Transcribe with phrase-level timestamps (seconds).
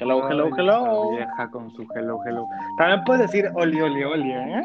[0.00, 1.10] Hello, hello, hello.
[1.10, 2.46] vieja con su hello, hello.
[2.76, 4.62] También puedes decir oli, oli, oli, ¿eh?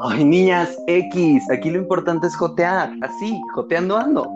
[0.00, 1.50] Ay, niñas, X.
[1.50, 2.92] Aquí lo importante es jotear.
[3.02, 4.30] Así, joteando ando.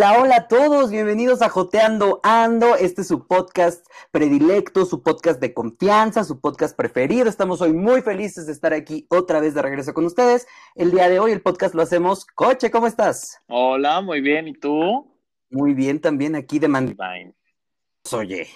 [0.00, 2.74] Hola, hola a todos, bienvenidos a Joteando Ando.
[2.74, 7.28] Este es su podcast predilecto, su podcast de confianza, su podcast preferido.
[7.28, 10.48] Estamos hoy muy felices de estar aquí otra vez de regreso con ustedes.
[10.74, 12.24] El día de hoy el podcast lo hacemos.
[12.24, 13.42] Coche, ¿cómo estás?
[13.48, 14.48] Hola, muy bien.
[14.48, 15.06] ¿Y tú?
[15.50, 17.34] Muy bien, también aquí de Mandine.
[18.10, 18.48] Oye.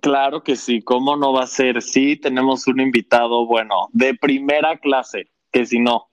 [0.00, 1.82] Claro que sí, ¿cómo no va a ser?
[1.82, 6.08] Sí, tenemos un invitado, bueno, de primera clase, que si no.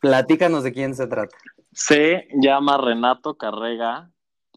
[0.00, 1.36] Platícanos de quién se trata.
[1.78, 4.10] Se llama Renato Carrega.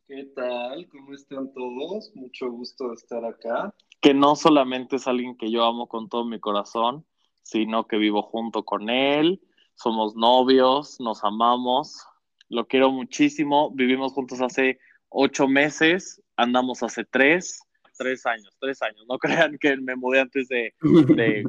[0.07, 0.87] ¿Qué tal?
[0.87, 2.15] ¿Cómo están todos?
[2.15, 3.75] Mucho gusto de estar acá.
[3.99, 7.05] Que no solamente es alguien que yo amo con todo mi corazón,
[7.41, 9.41] sino que vivo junto con él,
[9.75, 12.05] somos novios, nos amamos,
[12.47, 17.59] lo quiero muchísimo, vivimos juntos hace ocho meses, andamos hace tres,
[17.97, 21.43] tres años, tres años, no crean que me mudé antes de, de,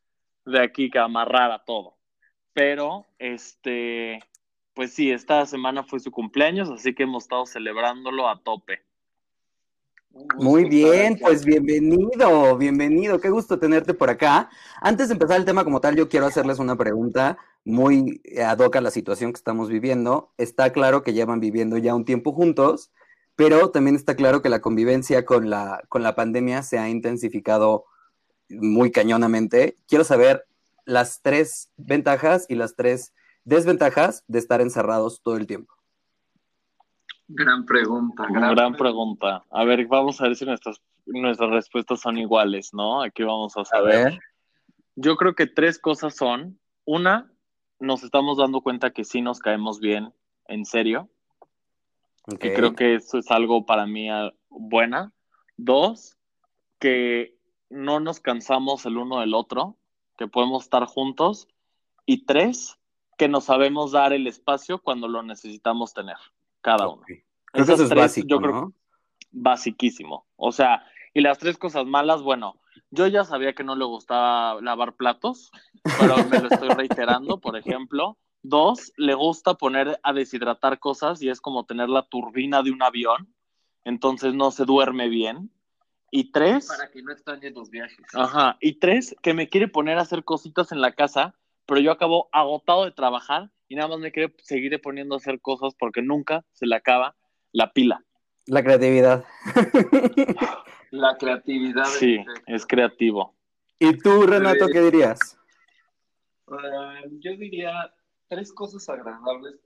[0.46, 1.96] de aquí que amarrara todo.
[2.52, 4.20] Pero, este,
[4.76, 8.82] pues sí, esta semana fue su cumpleaños, así que hemos estado celebrándolo a tope.
[10.38, 14.50] Muy bien, pues bienvenido, bienvenido, qué gusto tenerte por acá.
[14.82, 18.76] Antes de empezar el tema como tal, yo quiero hacerles una pregunta muy ad hoc
[18.76, 20.34] a la situación que estamos viviendo.
[20.36, 22.92] Está claro que llevan viviendo ya un tiempo juntos,
[23.34, 27.86] pero también está claro que la convivencia con la, con la pandemia se ha intensificado
[28.50, 29.76] muy cañonamente.
[29.88, 30.44] Quiero saber
[30.84, 33.14] las tres ventajas y las tres
[33.46, 35.72] desventajas de estar encerrados todo el tiempo?
[37.28, 38.26] Gran pregunta.
[38.30, 39.44] Gran, pregunta.
[39.50, 43.02] A ver, vamos a ver si nuestras, nuestras respuestas son iguales, ¿no?
[43.02, 44.18] Aquí vamos a saber.
[44.94, 46.58] Yo creo que tres cosas son.
[46.84, 47.32] Una,
[47.80, 50.12] nos estamos dando cuenta que sí nos caemos bien,
[50.46, 51.08] en serio.
[52.28, 55.12] Y creo que eso es algo para mí ah, buena.
[55.56, 56.16] Dos,
[56.78, 57.36] que
[57.70, 59.76] no nos cansamos el uno del otro,
[60.16, 61.48] que podemos estar juntos.
[62.04, 62.78] Y tres,
[63.16, 66.16] que nos sabemos dar el espacio cuando lo necesitamos tener,
[66.60, 67.02] cada uno.
[67.52, 68.72] eso es básico, yo creo
[69.36, 70.26] basiquísimo.
[70.36, 70.84] O sea,
[71.14, 72.60] y las tres cosas malas, bueno,
[72.90, 75.50] yo ya sabía que no le gustaba lavar platos,
[75.98, 78.18] pero me lo estoy reiterando, por ejemplo.
[78.42, 82.82] Dos, le gusta poner a deshidratar cosas y es como tener la turbina de un
[82.82, 83.34] avión,
[83.84, 85.50] entonces no se duerme bien.
[86.12, 86.68] Y tres...
[86.68, 88.06] Para que no extrañen los viajes.
[88.14, 88.56] Ajá.
[88.60, 91.34] Y tres, que me quiere poner a hacer cositas en la casa
[91.66, 95.40] pero yo acabo agotado de trabajar y nada más me quiero seguir poniendo a hacer
[95.40, 97.16] cosas porque nunca se le acaba
[97.52, 98.04] la pila.
[98.46, 99.24] La creatividad.
[100.90, 101.86] la creatividad.
[101.86, 103.34] Sí, es creativo.
[103.78, 105.36] ¿Y tú, Renato, qué dirías?
[106.48, 107.92] Eh, yo diría
[108.28, 109.56] tres cosas agradables.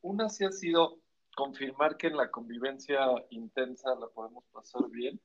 [0.00, 0.98] Una sí ha sido
[1.36, 2.98] confirmar que en la convivencia
[3.30, 5.20] intensa la podemos pasar bien.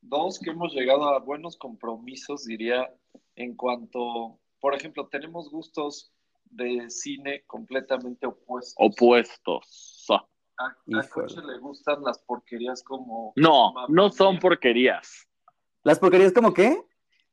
[0.00, 2.92] Dos, que hemos llegado a buenos compromisos, diría,
[3.36, 6.12] en cuanto por ejemplo, tenemos gustos
[6.44, 8.76] de cine completamente opuestos.
[8.78, 10.06] Opuestos.
[10.08, 13.32] A, a Coche le gustan las porquerías como...
[13.34, 15.26] No, no son porquerías.
[15.82, 16.80] ¿Las porquerías como qué?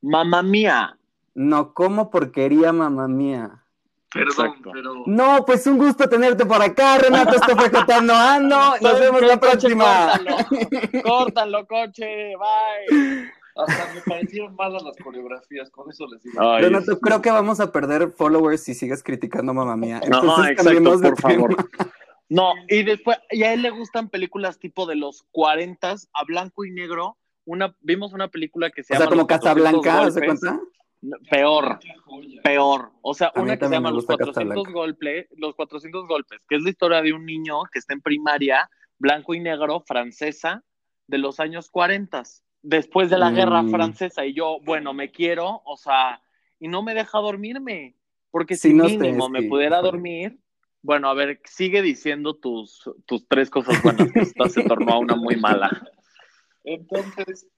[0.02, 0.98] Mamá mía.
[1.32, 3.64] No, como porquería, mamá mía.
[4.12, 5.04] Perdón, pero...
[5.06, 7.36] No, pues un gusto tenerte por acá, Renato.
[7.36, 8.56] Esto fue Jotando Ando.
[8.80, 10.18] Nos vemos la próxima.
[10.18, 12.32] Córtalo, córtalo, coche.
[12.36, 13.30] Bye.
[13.56, 16.58] Hasta me parecieron malas las coreografías, con eso les digo.
[16.58, 20.00] Renato, creo que vamos a perder followers si sigues criticando mamá mía.
[20.08, 21.56] no, exacto, por favor.
[22.28, 26.64] No, y después, y a él le gustan películas tipo de los 40 a blanco
[26.64, 27.18] y negro.
[27.44, 29.06] Una, vimos una película que se llama.
[29.06, 30.60] O sea, como Casablanca, ¿se cuenta?
[31.28, 31.80] Peor,
[32.44, 32.92] peor.
[33.02, 36.70] O sea, una que se llama los 400, golpes, los 400 golpes, que es la
[36.70, 40.62] historia de un niño que está en primaria, blanco y negro, francesa,
[41.08, 42.22] de los años 40
[42.62, 43.70] después de la guerra mm.
[43.70, 46.22] francesa y yo, bueno, me quiero, o sea,
[46.58, 47.96] y no me deja dormirme,
[48.30, 50.38] porque si, mínimo me pudiera dormir,
[50.82, 54.98] bueno, a ver, sigue diciendo tus, tus tres cosas buenas, que esta se tornó a
[54.98, 55.70] una muy mala.
[56.64, 57.48] Entonces,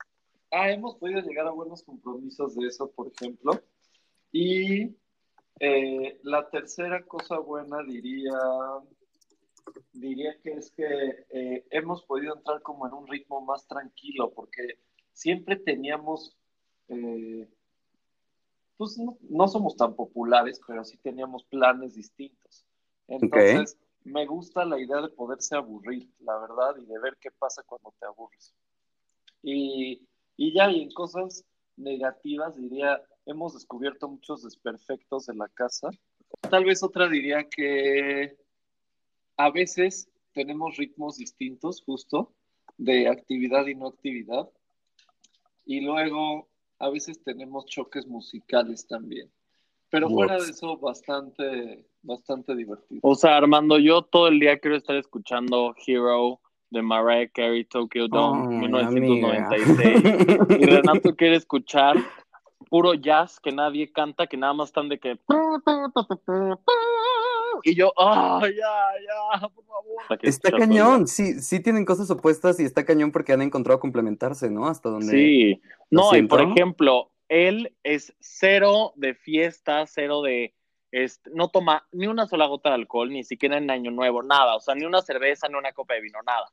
[0.50, 3.60] ah, hemos podido llegar a buenos compromisos de eso, por ejemplo,
[4.32, 4.96] y
[5.60, 8.32] eh, la tercera cosa buena diría,
[9.92, 14.78] diría que es que eh, hemos podido entrar como en un ritmo más tranquilo, porque
[15.12, 16.36] siempre teníamos,
[16.88, 17.48] eh,
[18.76, 18.98] pues
[19.28, 22.64] no, somos tan populares, pero sí teníamos planes distintos.
[23.08, 27.62] Entonces, me gusta la idea de poderse aburrir, la verdad, y de ver qué pasa
[27.62, 28.54] cuando te aburres.
[29.42, 30.06] Y,
[30.36, 31.44] y ya, y en cosas
[31.76, 35.90] negativas, diría, hemos descubierto muchos desperfectos de la casa.
[36.50, 38.36] Tal vez otra diría que
[39.36, 42.32] a veces tenemos ritmos distintos, justo,
[42.78, 44.48] de actividad y no actividad.
[45.64, 46.48] Y luego
[46.78, 49.30] a veces tenemos choques musicales también.
[49.90, 53.00] Pero fuera de eso, bastante, bastante divertido.
[53.02, 58.08] O sea, Armando, yo todo el día quiero estar escuchando Hero de Mariah Carey, Tokyo
[58.08, 60.60] Dome, 1996.
[60.60, 61.96] Y Renato quiere escuchar
[62.70, 65.20] puro jazz que nadie canta, que nada más están de que...
[67.62, 70.18] Y yo, ¡ah, ya, ya, por favor!
[70.22, 74.66] Está cañón, sí, sí tienen cosas opuestas y está cañón porque han encontrado complementarse, ¿no?
[74.66, 75.12] Hasta donde...
[75.12, 80.54] Sí, no, y por ejemplo, él es cero de fiesta, cero de...
[80.90, 84.56] Este, no toma ni una sola gota de alcohol, ni siquiera en Año Nuevo, nada,
[84.56, 86.52] o sea, ni una cerveza, ni una copa de vino, nada.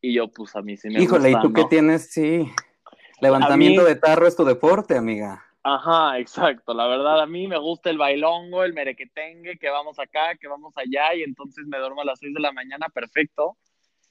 [0.00, 2.10] Y yo, pues a mí sí me Híjole, ¿y tú qué tienes?
[2.12, 2.48] Sí.
[3.20, 5.45] Levantamiento de tarro es tu deporte, amiga.
[5.68, 6.72] Ajá, exacto.
[6.74, 10.72] La verdad, a mí me gusta el bailongo, el merequetengue, que vamos acá, que vamos
[10.76, 13.56] allá, y entonces me duermo a las 6 de la mañana, perfecto.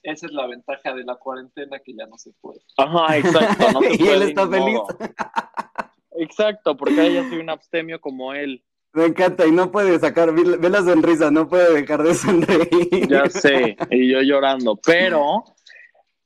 [0.02, 2.60] Esa es la ventaja de la cuarentena, que ya no se puede.
[2.76, 3.72] Ajá, exacto.
[3.72, 4.80] No y él está feliz.
[6.18, 8.62] exacto, porque ahora ya soy un abstemio como él.
[8.92, 13.08] Me encanta, y no puede sacar, ve la sonrisa, no puede dejar de sonreír.
[13.08, 15.44] Ya sé, y yo llorando, pero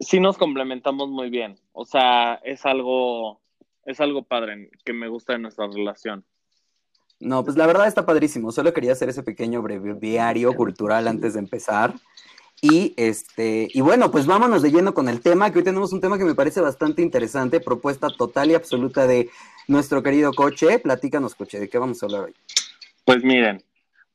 [0.01, 1.57] sí nos complementamos muy bien.
[1.71, 3.41] O sea, es algo
[3.85, 6.25] es algo padre que me gusta de nuestra relación.
[7.21, 8.51] No, pues la verdad está padrísimo.
[8.51, 11.95] Solo quería hacer ese pequeño breviario cultural antes de empezar.
[12.63, 16.01] Y este, y bueno, pues vámonos de lleno con el tema, que hoy tenemos un
[16.01, 19.31] tema que me parece bastante interesante, propuesta total y absoluta de
[19.69, 20.79] nuestro querido coche.
[20.79, 22.35] Platícanos, coche, ¿de qué vamos a hablar hoy?
[23.05, 23.63] Pues miren,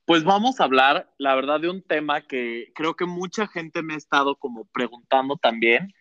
[0.05, 3.95] pues vamos a hablar, la verdad, de un tema que creo que mucha gente me
[3.95, 5.93] ha estado como preguntando también,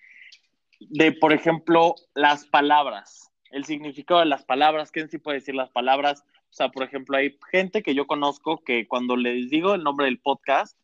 [0.80, 5.70] de, por ejemplo, las palabras el significado de las palabras, quién sí puede decir las
[5.70, 6.24] palabras.
[6.50, 10.06] O sea, por ejemplo, hay gente que yo conozco que cuando les digo el nombre
[10.06, 10.76] del podcast,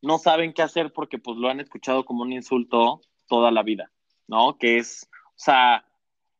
[0.00, 3.90] no saben qué hacer porque pues lo han escuchado como un insulto toda la vida,
[4.28, 4.58] ¿no?
[4.58, 5.84] Que es, o sea,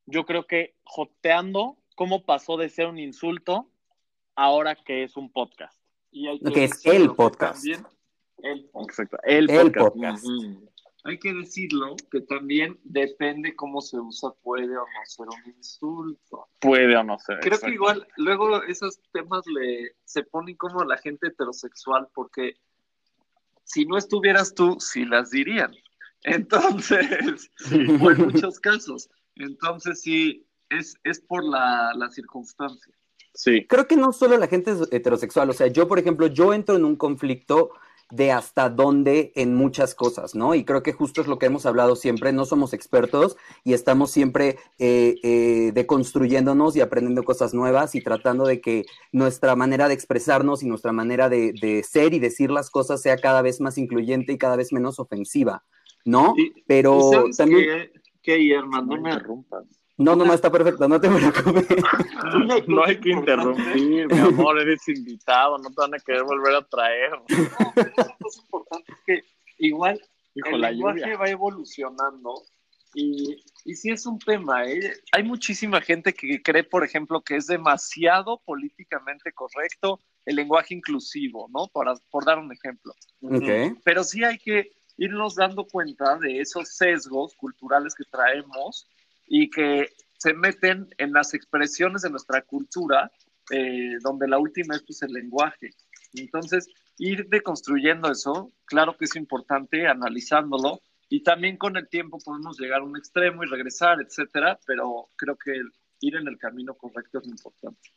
[0.06, 3.68] yo creo que joteando, ¿cómo pasó de ser un insulto
[4.36, 5.76] ahora que es un podcast?
[6.12, 7.66] Y que, es el podcast.
[8.44, 10.24] el, Exacto, el, podcast
[11.04, 16.48] hay que decirlo que también depende cómo se usa, puede o no ser un insulto.
[16.60, 17.38] Puede o no ser.
[17.40, 22.56] Creo que igual luego esos temas le se ponen como a la gente heterosexual porque
[23.64, 25.72] si no estuvieras tú, sí las dirían.
[26.24, 29.08] Entonces, en muchos casos.
[29.36, 32.92] Entonces sí, es, es por la, la circunstancia.
[33.34, 33.66] Sí.
[33.68, 36.74] Creo que no solo la gente es heterosexual, o sea, yo por ejemplo, yo entro
[36.74, 37.70] en un conflicto
[38.10, 40.54] de hasta dónde en muchas cosas, ¿no?
[40.54, 44.10] Y creo que justo es lo que hemos hablado siempre, no somos expertos y estamos
[44.10, 49.94] siempre eh, eh, deconstruyéndonos y aprendiendo cosas nuevas y tratando de que nuestra manera de
[49.94, 54.32] expresarnos y nuestra manera de, ser y decir las cosas sea cada vez más incluyente
[54.32, 55.64] y cada vez menos ofensiva,
[56.04, 56.34] ¿no?
[56.66, 57.90] Pero también...
[58.22, 58.96] ¿Qué, Armando?
[58.96, 59.77] No me interrumpas.
[59.98, 61.66] No, no, está perfecto, no te preocupes.
[62.68, 66.62] No hay que interrumpir, mi amor, eres invitado, no te van a querer volver a
[66.62, 67.10] traer.
[67.28, 69.24] es importante que
[69.58, 70.00] igual
[70.34, 72.44] el lenguaje va evolucionando
[72.94, 74.94] y, y sí es un tema, ¿eh?
[75.12, 81.48] hay muchísima gente que cree, por ejemplo, que es demasiado políticamente correcto el lenguaje inclusivo,
[81.52, 81.68] ¿no?
[81.72, 82.92] Por, por dar un ejemplo.
[83.20, 83.72] Okay.
[83.84, 88.88] Pero sí hay que irnos dando cuenta de esos sesgos culturales que traemos
[89.28, 93.10] y que se meten en las expresiones de nuestra cultura,
[93.50, 95.70] eh, donde la última es pues, el lenguaje.
[96.12, 96.68] Entonces,
[96.98, 102.80] ir deconstruyendo eso, claro que es importante, analizándolo, y también con el tiempo podemos llegar
[102.80, 105.62] a un extremo y regresar, etcétera, pero creo que
[106.00, 107.90] ir en el camino correcto es importante.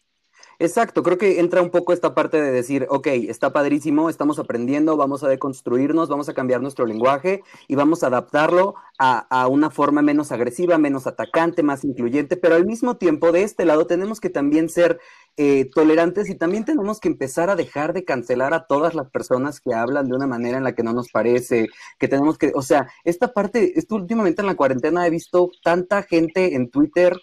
[0.60, 4.96] Exacto, creo que entra un poco esta parte de decir, ok, está padrísimo, estamos aprendiendo,
[4.96, 10.04] vamos a deconstruirnos, vamos a cambiar nuestro lenguaje y vamos a adaptarlo a, una forma
[10.04, 14.30] menos agresiva, menos atacante, más incluyente, pero al mismo tiempo de este lado tenemos que
[14.30, 15.00] también ser
[15.38, 19.60] eh, tolerantes y también tenemos que empezar a dejar de cancelar a todas las personas
[19.60, 22.62] que hablan de una manera en la que no nos parece, que tenemos que, o
[22.62, 27.20] sea, esta parte, esto últimamente en la cuarentena he visto tanta gente en Twitter.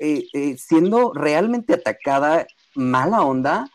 [0.00, 3.68] Eh, eh, siendo realmente atacada mala onda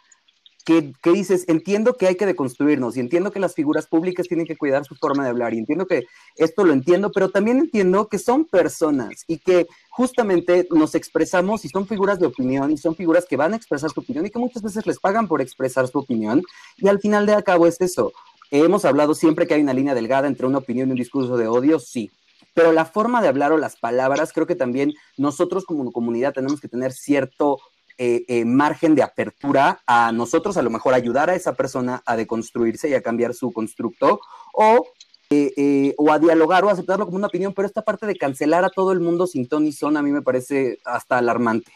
[1.01, 4.55] que, dices, entiendo que hay que deconstruirnos y entiendo que las figuras públicas tienen que
[4.55, 8.19] cuidar su forma de hablar y entiendo que esto lo entiendo, pero también entiendo que
[8.19, 13.25] son personas y que justamente nos expresamos y son figuras de opinión y son figuras
[13.27, 15.97] que van a expresar su opinión y que muchas veces les pagan por expresar su
[15.97, 16.43] opinión
[16.77, 18.11] y al final de cabo es eso.
[18.51, 21.47] Hemos hablado siempre que hay una línea delgada entre una opinión y un discurso de
[21.47, 22.11] odio, sí,
[22.53, 26.59] pero la forma de hablar o las palabras, creo que también nosotros como comunidad tenemos
[26.59, 27.59] que tener cierto
[28.01, 32.15] eh, eh, margen de apertura a nosotros a lo mejor ayudar a esa persona a
[32.15, 34.21] deconstruirse y a cambiar su constructo
[34.53, 34.87] o,
[35.29, 38.69] eh, o a dialogar o aceptarlo como una opinión, pero esta parte de cancelar a
[38.69, 41.73] todo el mundo sin ton y son a mí me parece hasta alarmante.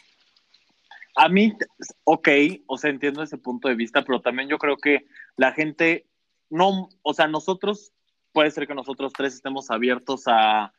[1.18, 1.53] A mí,
[2.06, 2.30] ok,
[2.68, 6.08] o sea, entiendo ese punto de vista, pero también yo creo que la gente,
[6.50, 7.92] no, o sea, nosotros,
[8.32, 10.74] puede ser que nosotros tres estemos abiertos a,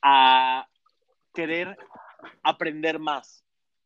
[0.00, 0.68] a
[1.34, 1.76] querer
[2.44, 3.42] aprender más,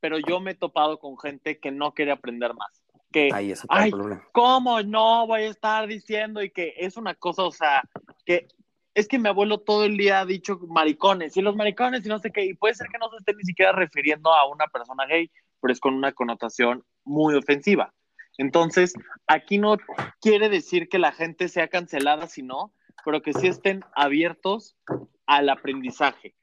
[0.07, 2.81] pero yo me he topado con gente que no quiere aprender más.
[3.11, 4.25] Que, Ahí es ay, problema.
[4.31, 6.45] ¿cómo no voy a estar diciendo?
[6.45, 7.83] Y que es una cosa, o sea,
[8.25, 8.47] que
[8.95, 12.21] es que mi abuelo todo el día ha dicho maricones y los maricones y no
[12.21, 15.07] sé qué, y puede ser que no se esté ni siquiera refiriendo a una persona
[15.07, 15.29] gay,
[15.61, 17.93] pero es con una connotación muy ofensiva.
[18.39, 18.95] Entonces,
[19.27, 19.77] aquí no
[20.21, 22.73] quiere decir que la gente sea cancelada, sino,
[23.05, 24.77] pero que sí estén abiertos
[25.27, 26.37] al aprendizaje.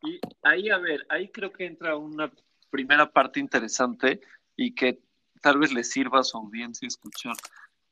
[0.00, 2.32] Y ahí, a ver, ahí creo que entra una
[2.74, 4.20] primera parte interesante
[4.56, 4.98] y que
[5.40, 7.36] tal vez les sirva a su audiencia escuchar.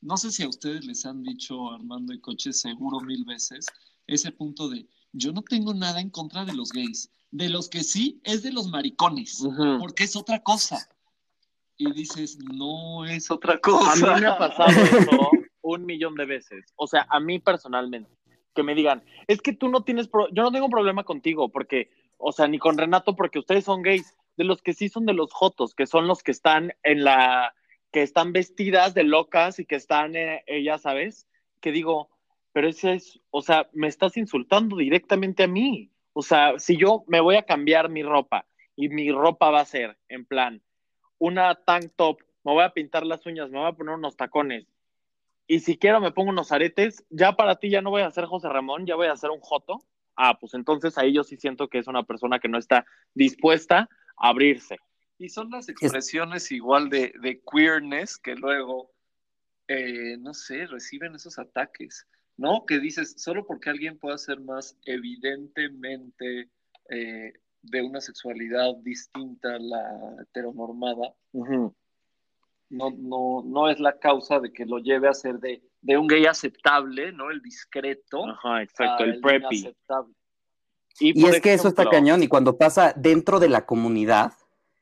[0.01, 3.65] No sé si a ustedes les han dicho, Armando y Coche, seguro mil veces,
[4.07, 7.09] ese punto de yo no tengo nada en contra de los gays.
[7.31, 9.41] De los que sí es de los maricones,
[9.79, 10.77] porque es otra cosa.
[11.77, 13.93] Y dices, no es otra cosa.
[13.93, 16.65] A mí me ha pasado eso un millón de veces.
[16.75, 18.11] O sea, a mí personalmente.
[18.53, 21.89] Que me digan, es que tú no tienes, pro- yo no tengo problema contigo, porque,
[22.17, 24.13] o sea, ni con Renato, porque ustedes son gays.
[24.37, 27.53] De los que sí son de los jotos, que son los que están en la,
[27.91, 30.43] que están vestidas de locas y que están, eh,
[30.79, 31.27] ¿sabes?
[31.61, 32.09] Que digo,
[32.51, 35.91] pero ese es, o sea, me estás insultando directamente a mí.
[36.13, 39.65] O sea, si yo me voy a cambiar mi ropa y mi ropa va a
[39.65, 40.61] ser, en plan,
[41.17, 44.67] una tank top, me voy a pintar las uñas, me voy a poner unos tacones
[45.47, 48.25] y si quiero me pongo unos aretes, ya para ti ya no voy a ser
[48.25, 49.83] José Ramón, ya voy a ser un Joto.
[50.15, 53.89] Ah, pues entonces ahí yo sí siento que es una persona que no está dispuesta
[54.17, 54.77] abrirse.
[55.17, 58.91] Y son las expresiones igual de, de queerness que luego,
[59.67, 62.05] eh, no sé, reciben esos ataques,
[62.35, 62.65] ¿no?
[62.65, 66.49] Que dices, solo porque alguien pueda ser más evidentemente
[66.89, 71.13] eh, de una sexualidad distinta a la heteronormada,
[72.69, 76.07] no, no, no es la causa de que lo lleve a ser de, de un
[76.07, 77.29] gay aceptable, ¿no?
[77.29, 78.27] El discreto.
[78.27, 79.73] Ajá, exacto, el preppy.
[80.99, 84.33] Y por es que eso está ejemplo, cañón y cuando pasa dentro de la comunidad,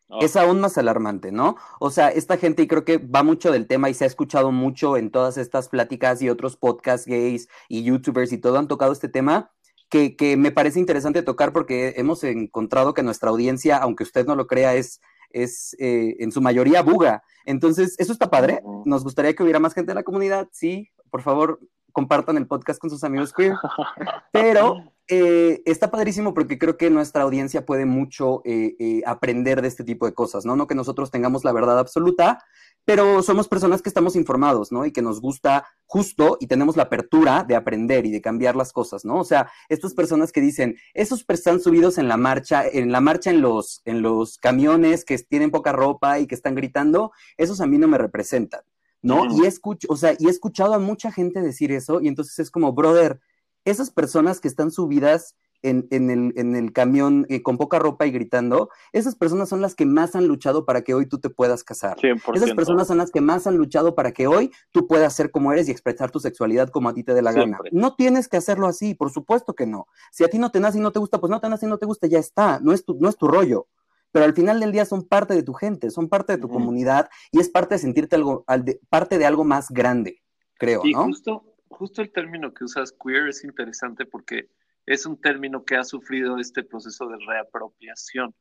[0.10, 1.56] ah, es aún más alarmante, ¿no?
[1.80, 4.52] O sea, esta gente, y creo que va mucho del tema y se ha escuchado
[4.52, 8.92] mucho en todas estas pláticas y otros podcasts gays y youtubers y todo han tocado
[8.92, 9.52] este tema,
[9.90, 14.36] que, que me parece interesante tocar porque hemos encontrado que nuestra audiencia, aunque usted no
[14.36, 15.02] lo crea, es,
[15.32, 17.24] es eh, en su mayoría buga.
[17.46, 18.62] Entonces, eso está padre.
[18.86, 20.90] Nos gustaría que hubiera más gente en la comunidad, sí.
[21.10, 21.60] Por favor,
[21.92, 23.56] compartan el podcast con sus amigos queer.
[24.32, 29.68] Pero eh, está padrísimo porque creo que nuestra audiencia puede mucho eh, eh, aprender de
[29.68, 30.56] este tipo de cosas, ¿no?
[30.56, 32.42] No que nosotros tengamos la verdad absoluta,
[32.86, 34.86] pero somos personas que estamos informados, ¿no?
[34.86, 38.72] Y que nos gusta justo y tenemos la apertura de aprender y de cambiar las
[38.72, 39.20] cosas, ¿no?
[39.20, 43.32] O sea, estas personas que dicen, esos están subidos en la marcha, en la marcha
[43.32, 47.68] en los, en los camiones que tienen poca ropa y que están gritando, esos a
[47.68, 48.62] mí no me representan,
[49.02, 49.24] ¿no?
[49.24, 49.44] Ujú.
[49.44, 52.50] Y escucho, o sea, y he escuchado a mucha gente decir eso y entonces es
[52.50, 53.20] como, brother,
[53.66, 58.08] esas personas que están subidas en, en el, en el camión eh, con poca ropa
[58.08, 61.30] y gritando, esas personas son las que más han luchado para que hoy tú te
[61.30, 62.00] puedas casar.
[62.00, 62.34] 100%.
[62.36, 65.54] Esas personas son las que más han luchado para que hoy tú puedas ser como
[65.54, 67.70] eres y expresar tu sexualidad como a ti te dé la Siempre.
[67.70, 67.80] gana.
[67.80, 69.86] No tienes que hacerlo así, por supuesto que no.
[70.12, 71.70] Si a ti no te nace y no te gusta, pues no te nace y
[71.70, 73.68] no te gusta, ya está, no es tu, no es tu rollo.
[74.12, 77.08] Pero al final del día son parte de tu gente, son parte de tu comunidad
[77.32, 80.24] y es parte de sentirte algo, al de- parte de algo más grande,
[80.58, 81.06] creo, Y ¿no?
[81.06, 84.50] justo, justo el término que usas queer es interesante porque
[84.86, 88.34] es un término que ha sufrido este proceso de reapropiación.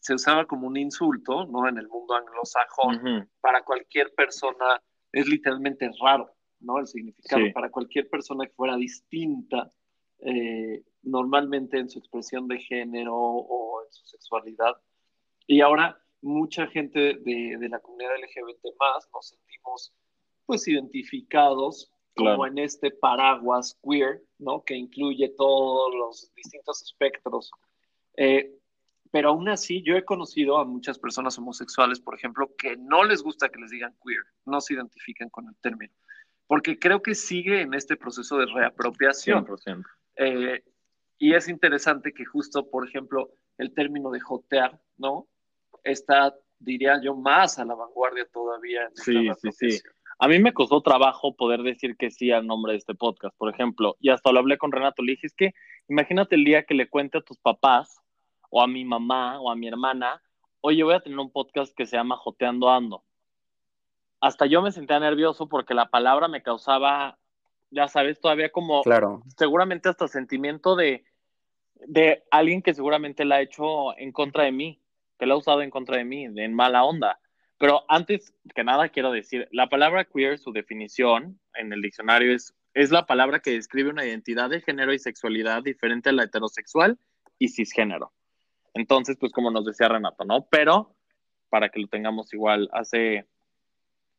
[0.00, 1.68] Se usaba como un insulto, ¿no?
[1.68, 4.80] En el mundo anglosajón, para cualquier persona,
[5.12, 6.78] es literalmente raro, ¿no?
[6.78, 7.44] El significado.
[7.44, 7.52] Sí.
[7.52, 9.72] Para cualquier persona que fuera distinta,
[10.20, 14.76] eh, normalmente en su expresión de género o en su sexualidad.
[15.46, 19.94] Y ahora mucha gente de, de la comunidad LGBT más nos sentimos
[20.46, 22.46] pues identificados como Claro.
[22.46, 24.62] en este paraguas queer, ¿no?
[24.64, 27.50] Que incluye todos los distintos espectros.
[28.16, 28.52] Eh,
[29.10, 33.22] pero aún así, yo he conocido a muchas personas homosexuales, por ejemplo, que no les
[33.22, 35.92] gusta que les digan queer, no se identifican con el término,
[36.46, 39.46] porque creo que sigue en este proceso de reapropiación.
[39.46, 39.84] 100%.
[40.16, 40.62] Eh,
[41.18, 45.26] y es interesante que justo, por ejemplo, el término de jotear, ¿no?
[45.84, 48.82] Está, diría yo, más a la vanguardia todavía.
[48.82, 49.82] En esta Sí, sí, sí.
[50.18, 53.52] A mí me costó trabajo poder decir que sí al nombre de este podcast, por
[53.52, 55.54] ejemplo, y hasta lo hablé con Renato, le dije, es que
[55.88, 58.00] imagínate el día que le cuente a tus papás,
[58.50, 60.22] o a mi mamá, o a mi hermana,
[60.60, 63.04] oye, voy a tener un podcast que se llama Joteando Ando.
[64.20, 67.18] Hasta yo me sentía nervioso porque la palabra me causaba,
[67.70, 69.22] ya sabes, todavía como, claro.
[69.36, 71.04] seguramente hasta sentimiento de,
[71.74, 74.80] de alguien que seguramente la ha hecho en contra de mí,
[75.18, 77.20] que la ha usado en contra de mí, en mala onda.
[77.58, 82.54] Pero antes que nada quiero decir, la palabra queer, su definición en el diccionario es,
[82.72, 86.98] es la palabra que describe una identidad de género y sexualidad diferente a la heterosexual
[87.38, 88.12] y cisgénero.
[88.74, 90.46] Entonces, pues como nos decía Renato, ¿no?
[90.50, 90.94] Pero
[91.48, 93.26] para que lo tengamos igual, hace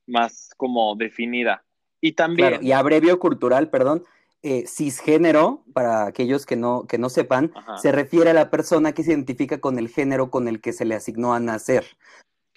[0.05, 1.63] más como definida.
[2.01, 2.59] Y también...
[2.61, 4.03] y abrevio cultural, perdón,
[4.41, 9.03] eh, cisgénero, para aquellos que no, que no sepan, se refiere a la persona que
[9.03, 11.85] se identifica con el género con el que se le asignó a nacer.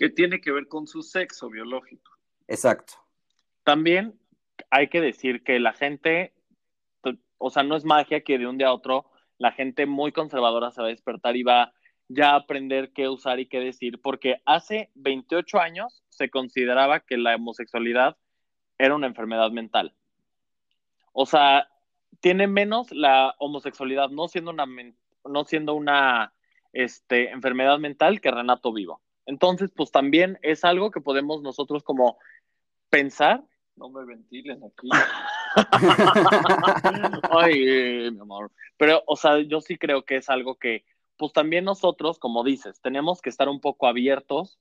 [0.02, 2.11] Que tiene que ver con su sexo biológico.
[2.49, 2.94] Exacto.
[3.62, 4.18] También
[4.68, 6.35] hay que decir que la gente,
[7.38, 9.06] o sea, no es magia que de un día a otro
[9.38, 11.73] la gente muy conservadora se va a despertar y va
[12.09, 17.16] ya a aprender qué usar y qué decir, porque hace 28 años se consideraba que
[17.16, 18.16] la homosexualidad
[18.78, 19.94] era una enfermedad mental.
[21.12, 21.68] O sea,
[22.18, 24.66] tiene menos la homosexualidad no siendo una,
[25.25, 26.32] no siendo una
[26.73, 29.01] este, enfermedad mental que Renato Vivo.
[29.26, 32.19] Entonces, pues también es algo que podemos nosotros como
[32.91, 33.43] pensar.
[33.76, 34.88] No me ventilen aquí.
[37.31, 38.50] Ay, mi amor.
[38.76, 40.85] Pero, o sea, yo sí creo que es algo que,
[41.17, 44.59] pues también nosotros, como dices, tenemos que estar un poco abiertos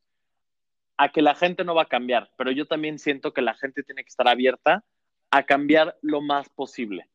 [0.98, 3.84] a que la gente no va a cambiar, pero yo también siento que la gente
[3.84, 4.86] tiene que estar abierta
[5.32, 7.10] a cambiar lo más posible.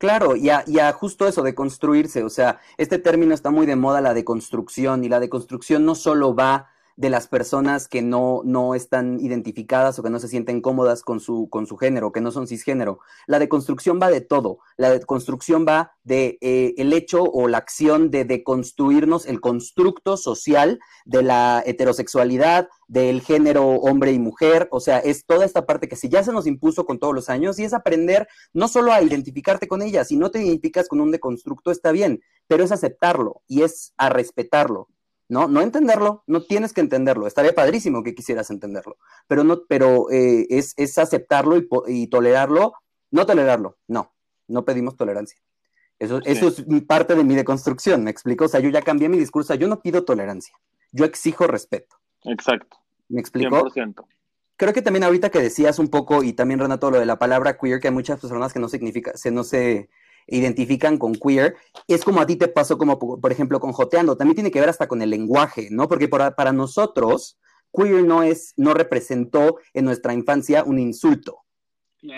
[0.00, 3.66] Claro, y a, y a, justo eso de construirse, o sea, este término está muy
[3.66, 8.42] de moda, la deconstrucción, y la deconstrucción no solo va de las personas que no,
[8.44, 12.20] no están identificadas o que no se sienten cómodas con su, con su género, que
[12.20, 13.00] no son cisgénero.
[13.26, 14.58] La deconstrucción va de todo.
[14.76, 20.78] La deconstrucción va de eh, el hecho o la acción de deconstruirnos el constructo social
[21.06, 24.68] de la heterosexualidad, del género hombre y mujer.
[24.70, 27.30] O sea, es toda esta parte que si ya se nos impuso con todos los
[27.30, 31.00] años y es aprender no solo a identificarte con ella, si no te identificas con
[31.00, 34.88] un deconstructo está bien, pero es aceptarlo y es a respetarlo.
[35.30, 35.46] ¿No?
[35.46, 37.26] No entenderlo, no tienes que entenderlo.
[37.26, 42.74] Estaría padrísimo que quisieras entenderlo, pero, no, pero eh, es, es, aceptarlo y, tolerarlo,
[43.12, 44.12] no tolerarlo, no,
[44.48, 45.40] no pedimos tolerancia.
[46.00, 48.46] Eso, eso es parte de mi deconstrucción, ¿me explico?
[48.46, 50.54] O sea, yo ya cambié mi discurso, yo no pido tolerancia,
[50.90, 51.96] yo exijo respeto.
[52.24, 52.78] Exacto.
[53.08, 53.70] ¿Me explico?
[53.70, 54.04] 100%.
[54.56, 57.56] Creo que también ahorita que decías un poco, y también Renato, lo de la palabra
[57.56, 59.88] queer, que hay muchas personas que no significa, se no se
[60.26, 61.56] identifican con queer,
[61.88, 64.68] es como a ti te pasó como, por ejemplo, con joteando, también tiene que ver
[64.68, 65.88] hasta con el lenguaje, ¿no?
[65.88, 67.38] Porque para nosotros,
[67.72, 71.44] queer no es, no representó en nuestra infancia un insulto,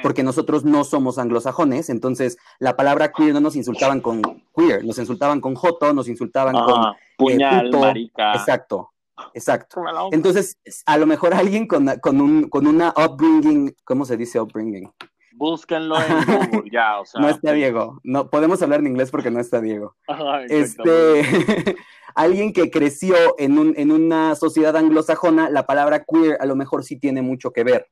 [0.03, 4.23] porque nosotros no somos anglosajones, entonces la palabra queer no nos insultaban con
[4.55, 8.35] queer, nos insultaban con joto, nos insultaban con eh, puñal, marica.
[8.35, 8.93] Exacto.
[9.35, 9.83] Exacto.
[10.11, 14.91] Entonces, a lo mejor alguien con, con, un, con una upbringing, ¿cómo se dice upbringing?
[15.35, 16.07] Búsquenlo en
[16.51, 17.21] Google, ya, o sea.
[17.21, 18.01] No está Diego.
[18.05, 19.97] No, podemos hablar en inglés porque no está Diego.
[20.49, 21.77] este,
[22.14, 26.85] alguien que creció en, un, en una sociedad anglosajona, la palabra queer a lo mejor
[26.85, 27.88] sí tiene mucho que ver,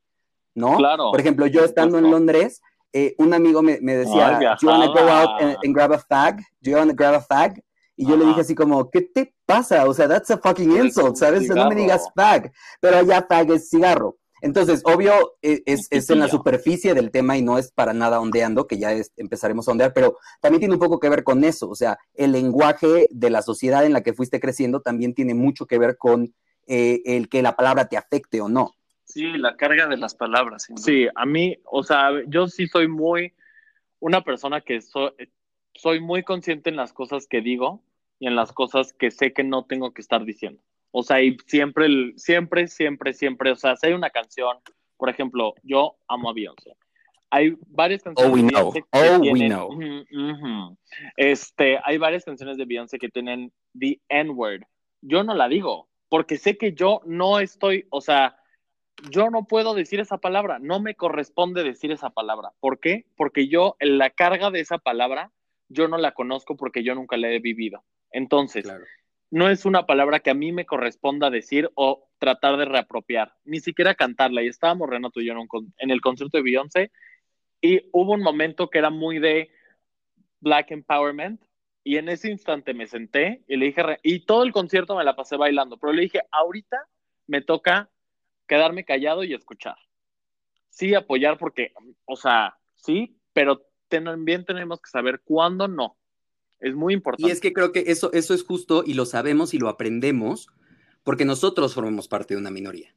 [0.54, 0.76] ¿no?
[0.76, 1.10] Claro.
[1.10, 2.60] Por ejemplo, yo estando en Londres,
[2.92, 5.98] eh, un amigo me, me decía, ¿Do you want to go out and, grab a
[5.98, 6.38] fag?
[6.60, 7.62] ¿Do you want to grab a fag?
[7.96, 9.86] Y yo le dije así como, ¿qué te pasa?
[9.86, 11.46] O sea, that's a fucking insult, ¿sabes?
[11.48, 12.50] No me digas fag.
[12.80, 14.16] Pero allá fag es cigarro.
[14.42, 18.66] Entonces, obvio, e, es, en la superficie del tema y no es para nada ondeando,
[18.66, 21.68] que ya empezaremos a ondear, pero también tiene un poco que ver con eso.
[21.68, 25.66] O sea, el lenguaje de la sociedad en la que fuiste creciendo también tiene mucho
[25.66, 26.34] que ver con
[26.66, 28.74] eh, el que la palabra te afecte o no.
[29.04, 30.68] Sí, la carga de las palabras.
[30.76, 33.34] Sí, a mí, o sea, yo sí soy muy
[33.98, 37.82] una persona que soy muy consciente en las cosas que digo
[38.18, 40.62] y en las cosas que sé que no tengo que estar diciendo.
[40.92, 44.56] O sea, y siempre, siempre, siempre, siempre, o sea, si hay una canción,
[44.96, 46.76] por ejemplo, yo amo a Beyoncé.
[47.30, 48.72] Hay varias canciones oh, we know.
[48.72, 50.76] que oh, we know.
[51.16, 54.62] Este, hay varias canciones de Beyoncé que tienen the N-word.
[55.00, 58.36] Yo no la digo, porque sé que yo no estoy, o sea,
[59.10, 62.50] yo no puedo decir esa palabra, no me corresponde decir esa palabra.
[62.58, 63.06] ¿Por qué?
[63.16, 65.30] Porque yo, la carga de esa palabra,
[65.68, 67.84] yo no la conozco porque yo nunca la he vivido.
[68.10, 68.84] Entonces, claro
[69.30, 73.60] no es una palabra que a mí me corresponda decir o tratar de reapropiar, ni
[73.60, 74.42] siquiera cantarla.
[74.42, 75.34] Y estábamos Renato y yo
[75.78, 76.90] en, el concierto de Beyoncé
[77.60, 79.50] y hubo un momento que era muy de
[80.40, 81.42] Black Empowerment
[81.84, 85.16] y en ese instante me senté y le dije, y todo el concierto me la
[85.16, 86.76] pasé bailando, pero le dije, ahorita
[87.26, 87.88] me toca
[88.46, 89.76] quedarme callado y escuchar.
[90.68, 91.72] Sí, apoyar porque,
[92.04, 95.96] o sea, sí, pero también tenemos que saber cuándo no.
[96.60, 97.28] Es muy importante.
[97.28, 100.48] Y es que creo que eso, eso es justo y lo sabemos y lo aprendemos
[101.02, 102.94] porque nosotros formamos parte de una minoría,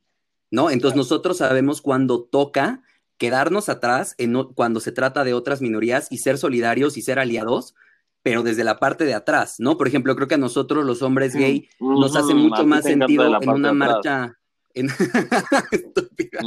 [0.52, 0.70] ¿no?
[0.70, 2.84] Entonces nosotros sabemos cuándo toca
[3.18, 7.76] quedarnos atrás en, cuando se trata de otras minorías y ser solidarios y ser aliados,
[8.22, 9.78] pero desde la parte de atrás, ¿no?
[9.78, 13.50] Por ejemplo, creo que a nosotros los hombres gay nos hace mucho más sentido en
[13.50, 14.38] una marcha.
[14.74, 14.88] En...
[15.72, 16.42] Estúpida.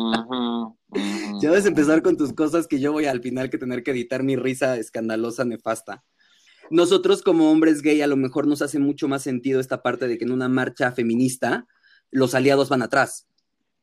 [1.41, 4.23] Ya debes empezar con tus cosas que yo voy al final que tener que editar
[4.23, 6.05] mi risa escandalosa, nefasta.
[6.71, 10.19] Nosotros como hombres gay a lo mejor nos hace mucho más sentido esta parte de
[10.19, 11.67] que en una marcha feminista
[12.11, 13.27] los aliados van atrás.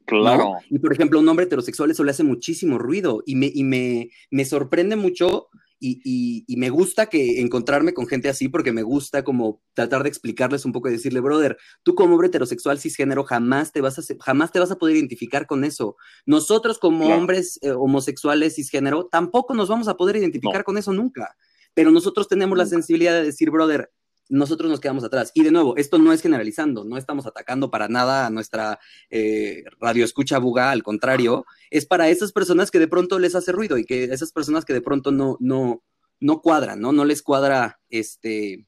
[0.06, 0.58] Claro.
[0.69, 4.10] Y por ejemplo, un hombre heterosexual eso le hace muchísimo ruido y me, y me,
[4.32, 5.50] me sorprende mucho
[5.86, 10.10] y, y, me gusta que encontrarme con gente así porque me gusta como tratar de
[10.10, 14.02] explicarles un poco y decirle, brother, tú como hombre heterosexual cisgénero jamás te vas a,
[14.22, 15.98] jamás te vas a poder identificar con eso.
[16.26, 21.36] Nosotros como hombres eh, homosexuales cisgénero tampoco nos vamos a poder identificar con eso nunca.
[21.73, 23.91] Pero nosotros tenemos la sensibilidad de decir, brother,
[24.29, 25.31] nosotros nos quedamos atrás.
[25.33, 29.63] Y de nuevo, esto no es generalizando, no estamos atacando para nada a nuestra eh,
[29.79, 33.77] radio escucha buga, al contrario, es para esas personas que de pronto les hace ruido
[33.77, 35.83] y que esas personas que de pronto no, no,
[36.19, 36.91] no cuadran, ¿no?
[36.91, 38.65] No les cuadra este,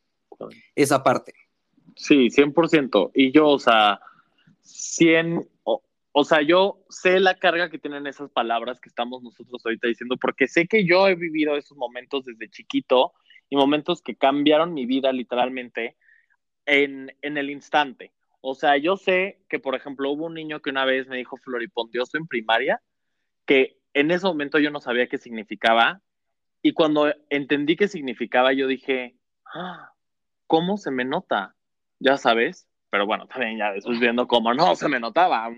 [0.75, 1.33] esa parte.
[1.95, 3.11] Sí, 100%.
[3.13, 3.99] Y yo, o sea,
[4.61, 5.47] 100,
[6.17, 10.15] o, sea, yo sé la carga que tienen esas palabras que estamos nosotros ahorita diciendo,
[10.15, 13.11] porque sé que yo he vivido esos momentos desde chiquito
[13.49, 15.97] y momentos que cambiaron mi vida literalmente
[16.65, 18.13] en, el instante.
[18.41, 21.37] O sea, yo sé que, por ejemplo, hubo un niño que una vez me dijo
[21.37, 22.81] floripondioso en primaria,
[23.45, 26.01] que en ese momento yo no sabía qué significaba,
[26.61, 29.17] y cuando entendí qué significaba, yo dije,
[29.53, 29.91] ah,
[30.47, 31.55] ¿cómo se me nota?
[31.99, 35.49] Ya sabes, pero bueno, también ya después viendo cómo no se me notaba.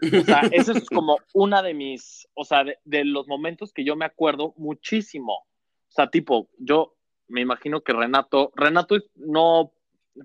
[0.00, 3.96] O sea, esa es como una de mis, o sea, de los momentos que yo
[3.96, 5.32] me acuerdo muchísimo.
[5.32, 6.96] O sea, tipo, yo
[7.28, 9.72] me imagino que Renato, Renato no,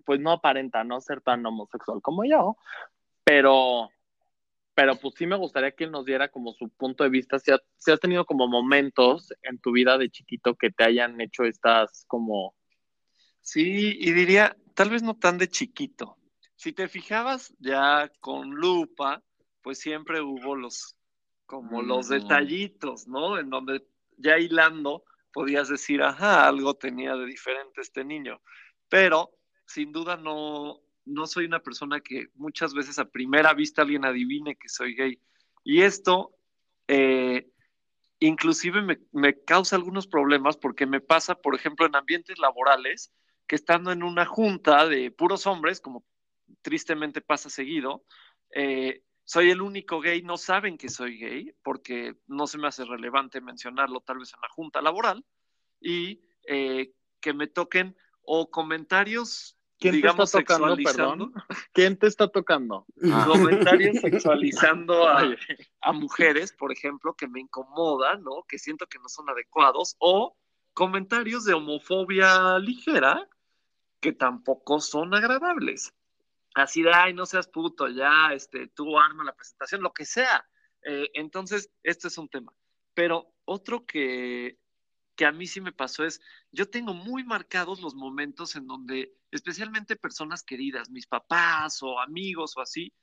[0.05, 2.57] pues no aparenta no ser tan homosexual como yo,
[3.23, 3.89] pero,
[4.73, 7.51] pero pues sí me gustaría que él nos diera como su punto de vista, si,
[7.51, 12.55] has tenido como momentos en tu vida de chiquito que te hayan hecho estas como...
[13.41, 16.17] Sí, y diría, tal vez no tan de chiquito.
[16.55, 19.21] Si te fijabas ya con lupa,
[19.63, 20.95] pues siempre hubo los,
[21.45, 23.39] como los detallitos, ¿no?
[23.39, 28.41] En donde ya hilando, podías decir, ajá, algo tenía de diferente este niño.
[28.89, 29.31] Pero
[29.65, 34.55] sin duda no, no soy una persona que muchas veces a primera vista alguien adivine
[34.55, 35.19] que soy gay.
[35.63, 36.35] Y esto
[36.87, 37.49] eh,
[38.19, 43.11] inclusive me, me, causa algunos problemas porque me pasa, por ejemplo, en ambientes laborales,
[43.47, 46.05] que estando en una junta de puros hombres, como
[46.61, 48.03] tristemente pasa seguido,
[48.53, 52.85] eh, soy el único gay, no saben que soy gay, porque no se me hace
[52.85, 55.25] relevante mencionarlo tal vez en la junta laboral,
[55.79, 61.33] y eh, que me toquen o comentarios, ¿Quién digamos, te está tocando, Perdón?
[61.73, 62.85] ¿Quién te está tocando?
[63.11, 63.25] Ah.
[63.27, 65.23] Comentarios sexualizando a,
[65.81, 68.43] a, mujeres, por ejemplo, que me incomodan, ¿no?
[68.47, 70.37] Que siento que no son adecuados, o
[70.73, 73.27] comentarios de homofobia ligera
[73.99, 75.93] que tampoco son agradables
[76.53, 80.47] así de, ay, no seas puto, ya, este, tú arma la presentación, lo que sea.
[80.83, 82.53] Eh, entonces, esto es un tema.
[82.93, 84.59] Pero otro que,
[85.15, 89.13] que a mí sí me pasó es, yo tengo muy marcados los momentos en donde,
[89.31, 92.93] especialmente personas queridas, mis papás o amigos o así,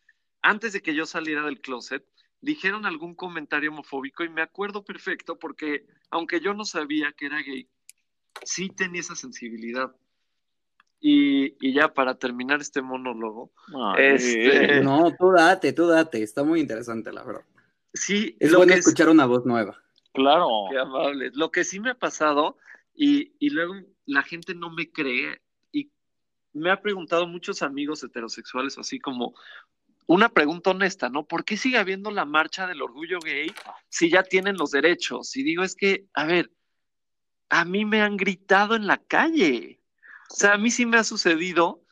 [0.42, 2.06] antes de que yo saliera del closet,
[2.40, 7.42] dijeron algún comentario homofóbico y me acuerdo perfecto porque, aunque yo no sabía que era
[7.42, 7.68] gay,
[8.44, 9.94] sí tenía esa sensibilidad.
[11.00, 13.52] Y, ya para terminar este monólogo.
[13.98, 14.82] este...
[14.82, 17.44] No, tú date, tú date, está muy interesante, la verdad.
[17.94, 19.78] Sí, es bueno escuchar una voz nueva.
[20.12, 20.48] Claro.
[20.70, 21.30] Qué amable.
[21.34, 22.58] Lo que sí me ha pasado,
[22.94, 25.40] y, y luego la gente no me cree,
[25.72, 25.90] y
[26.52, 29.34] me ha preguntado muchos amigos heterosexuales, así como
[30.06, 31.24] una pregunta honesta, ¿no?
[31.24, 33.52] ¿Por qué sigue habiendo la marcha del orgullo gay
[33.88, 35.36] si ya tienen los derechos?
[35.36, 36.50] Y digo, es que, a ver,
[37.48, 39.79] a mí me han gritado en la calle
[40.30, 41.82] o sea, a mí sí me ha sucedido,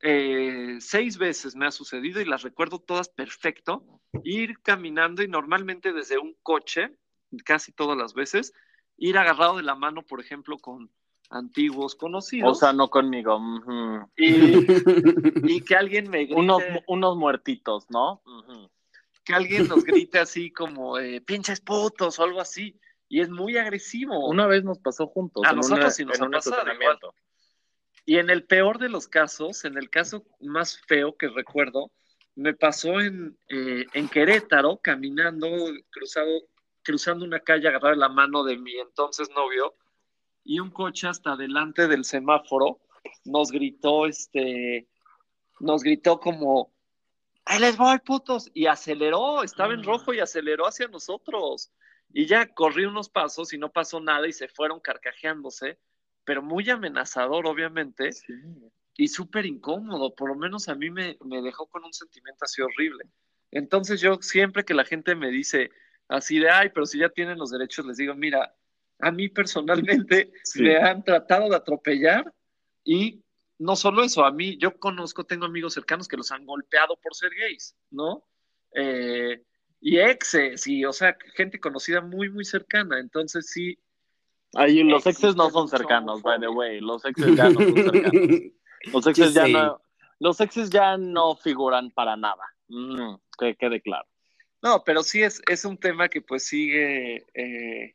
[0.00, 3.84] eh, seis veces me ha sucedido y las recuerdo todas perfecto,
[4.22, 6.96] ir caminando y normalmente desde un coche,
[7.44, 8.54] casi todas las veces,
[8.96, 10.90] ir agarrado de la mano, por ejemplo, con
[11.28, 12.50] antiguos conocidos.
[12.50, 13.38] O sea, no conmigo.
[14.16, 16.34] y, que alguien me grite.
[16.34, 18.22] Unos, unos muertitos, ¿no?
[19.24, 22.80] Que alguien nos grite así como, eh, pinches putos o algo así.
[23.08, 24.26] Y es muy agresivo.
[24.26, 25.44] Una vez nos pasó juntos.
[25.46, 26.64] A nosotros sí nos ha pasado.
[28.06, 31.90] Y en el peor de los casos, en el caso más feo que recuerdo,
[32.36, 35.48] me pasó en, eh, en Querétaro, caminando,
[35.90, 36.30] cruzado,
[36.82, 39.74] cruzando una calle, agarrar la mano de mi entonces novio,
[40.44, 42.80] y un coche hasta delante del semáforo
[43.24, 44.88] nos gritó, este,
[45.60, 46.72] nos gritó como,
[47.44, 48.50] ahí les voy, putos.
[48.54, 51.72] Y aceleró, estaba en rojo y aceleró hacia nosotros.
[52.12, 55.78] Y ya corrí unos pasos y no pasó nada y se fueron carcajeándose,
[56.24, 58.10] pero muy amenazador, obviamente.
[58.96, 62.62] Y súper incómodo, por lo menos a mí me, me dejó con un sentimiento así
[62.62, 63.04] horrible.
[63.50, 65.70] Entonces yo siempre que la gente me dice
[66.08, 68.54] así de, ay, pero si ya tienen los derechos, les digo, mira,
[69.00, 72.32] a mí personalmente me han tratado de atropellar
[72.84, 73.24] y
[73.58, 77.14] no solo eso, a mí, yo conozco, tengo amigos cercanos que los han golpeado por
[77.14, 78.24] ser gays, ¿no?
[78.74, 79.42] Eh,
[79.80, 82.98] y exes, y o sea, gente conocida muy, muy cercana.
[82.98, 83.78] Entonces sí.
[84.56, 86.80] Ahí los exes no son cercanos, by the way.
[86.80, 88.12] Los exes ya no son cercanos.
[88.92, 89.80] Los exes ya no.
[90.20, 92.44] Los exes ya no figuran para nada.
[92.68, 94.06] Mm, que quede claro.
[94.62, 97.24] No, pero sí es, es un tema que pues sigue.
[97.34, 97.94] Eh,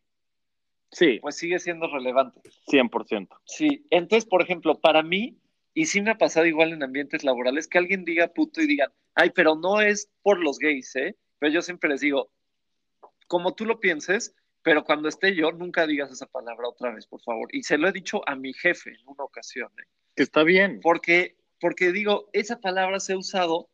[0.91, 1.19] sí.
[1.21, 2.41] Pues sigue siendo relevante.
[2.67, 3.27] 100%.
[3.45, 3.87] Sí.
[3.89, 5.39] Entonces, por ejemplo, para mí,
[5.73, 8.91] y sí me ha pasado igual en ambientes laborales, que alguien diga puto y digan,
[9.15, 11.15] ay, pero no es por los gays, ¿eh?
[11.39, 12.31] Pero yo siempre les digo,
[13.27, 17.21] como tú lo pienses, pero cuando esté yo, nunca digas esa palabra otra vez, por
[17.21, 17.47] favor.
[17.53, 19.69] Y se lo he dicho a mi jefe en una ocasión.
[19.79, 19.87] ¿eh?
[20.15, 20.79] Que está bien.
[20.81, 23.69] Porque, porque digo, esa palabra se ha usado,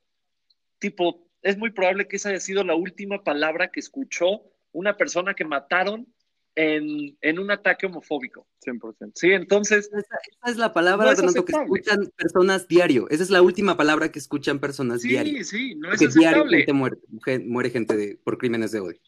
[0.80, 5.34] tipo, es muy probable que esa haya sido la última palabra que escuchó una persona
[5.34, 6.08] que mataron
[6.56, 8.48] en, un ataque homofóbico.
[8.66, 9.12] 100%.
[9.16, 9.90] Sí, entonces...
[9.92, 13.08] Esa, es la palabra que escuchan personas diario.
[13.10, 15.38] Esa es la última palabra que escuchan personas diario.
[15.40, 16.98] Sí, sí, no es Porque diariamente muere,
[17.46, 19.00] muere gente por crímenes de odio.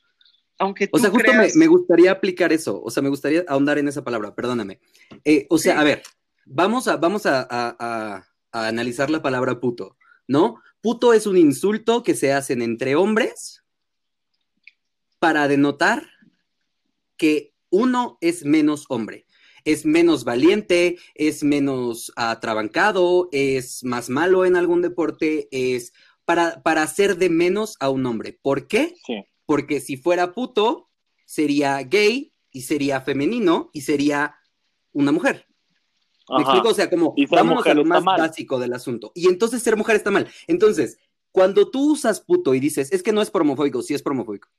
[0.59, 4.03] Aunque o sea, justo me, gustaría aplicar eso, o sea, me gustaría ahondar en esa
[4.03, 4.79] palabra, perdóname.
[5.23, 6.01] Eh, o sea, a ver,
[6.45, 10.61] vamos, a, vamos a, analizar la palabra puto, ¿no?
[10.81, 13.63] Puto es un insulto que se hacen entre hombres
[15.19, 16.07] para denotar
[17.17, 19.27] que uno es menos hombre,
[19.63, 25.93] es menos valiente, es menos atrabancado, es más malo en algún deporte, es
[26.25, 28.39] para, para hacer de menos a un hombre.
[28.41, 28.95] ¿Por qué?
[29.47, 30.91] Porque si fuera puto,
[31.25, 34.35] sería gay y sería femenino y sería
[34.91, 35.47] una mujer.
[36.29, 36.69] ¿Me explico?
[36.69, 39.11] O sea, como vamos a lo más básico del asunto.
[39.15, 40.27] Y entonces ser mujer está mal.
[40.45, 40.99] Entonces,
[41.31, 44.49] cuando tú usas puto y dices, es que no es promofóbico, sí es promofóbico.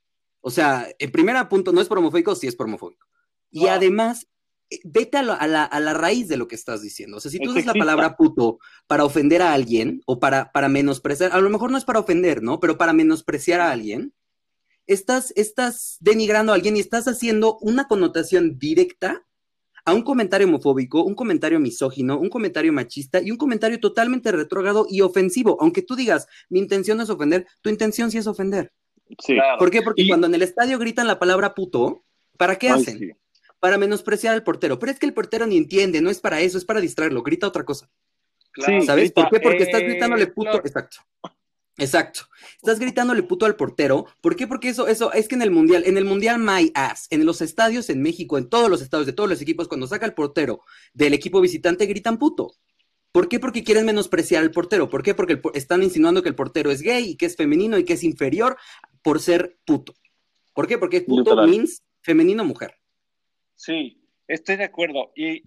[0.41, 3.07] O sea, en primer punto, no es promofóbico, sí es promofóbico.
[3.51, 4.27] Y además,
[4.69, 7.17] eh, vete a, la, raíz de lo que estás diciendo.
[7.17, 10.69] O sea, si tú usas la palabra puto para ofender a alguien o para, para
[10.69, 12.59] menospreciar, a lo mejor no es para ofender, ¿no?
[12.59, 14.13] Pero para menospreciar a alguien,
[14.89, 19.23] estás, estás denigrando a alguien y estás haciendo una connotación directa
[19.85, 24.87] a un comentario homofóbico, un comentario misógino, un comentario machista y un comentario totalmente retrógrado
[24.89, 25.57] y ofensivo.
[25.61, 28.73] Aunque tú digas, mi intención no es ofender, tu intención sí es ofender.
[29.57, 29.81] ¿Por qué?
[29.81, 32.03] Porque cuando en el estadio gritan la palabra puto,
[32.37, 33.17] ¿para qué hacen?
[33.59, 34.79] Para menospreciar al portero.
[34.79, 37.47] Pero es que el portero ni entiende, no es para eso, es para distraerlo, grita
[37.47, 37.89] otra cosa.
[38.85, 39.39] ¿Sabes por qué?
[39.39, 40.57] Porque estás gritándole puto.
[40.57, 40.97] Exacto.
[41.79, 42.21] Exacto.
[42.55, 44.05] Estás gritándole puto al portero.
[44.21, 44.47] ¿Por qué?
[44.47, 47.41] Porque eso, eso es que en el mundial, en el mundial My Ass, en los
[47.41, 50.61] estadios en México, en todos los estadios de todos los equipos, cuando saca el portero
[50.93, 52.51] del equipo visitante, gritan puto.
[53.11, 53.39] ¿Por qué?
[53.39, 54.89] Porque quieren menospreciar al portero.
[54.89, 55.15] ¿Por qué?
[55.15, 58.03] Porque están insinuando que el portero es gay y que es femenino y que es
[58.03, 58.57] inferior
[59.01, 59.93] por ser puto.
[60.53, 60.77] ¿Por qué?
[60.77, 62.75] Porque puto means femenino mujer.
[63.55, 65.11] Sí, estoy de acuerdo.
[65.15, 65.41] Y,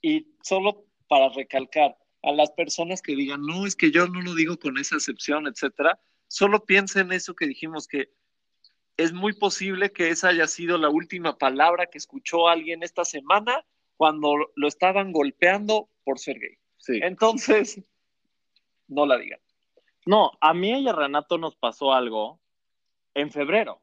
[0.00, 4.34] y solo para recalcar, a las personas que digan, no, es que yo no lo
[4.34, 8.10] digo con esa excepción, etcétera, solo piensen eso que dijimos que
[8.96, 13.64] es muy posible que esa haya sido la última palabra que escuchó alguien esta semana
[13.96, 16.56] cuando lo estaban golpeando por ser gay.
[16.78, 17.00] Sí.
[17.02, 17.80] Entonces,
[18.88, 19.40] no la digan.
[20.04, 22.40] No, a mí y a Renato nos pasó algo
[23.14, 23.80] en febrero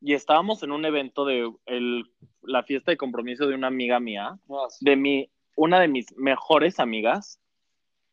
[0.00, 1.52] y estábamos en un evento de
[2.42, 6.80] la fiesta de compromiso de una amiga mía, ah, de mi, una de mis mejores
[6.80, 7.38] amigas,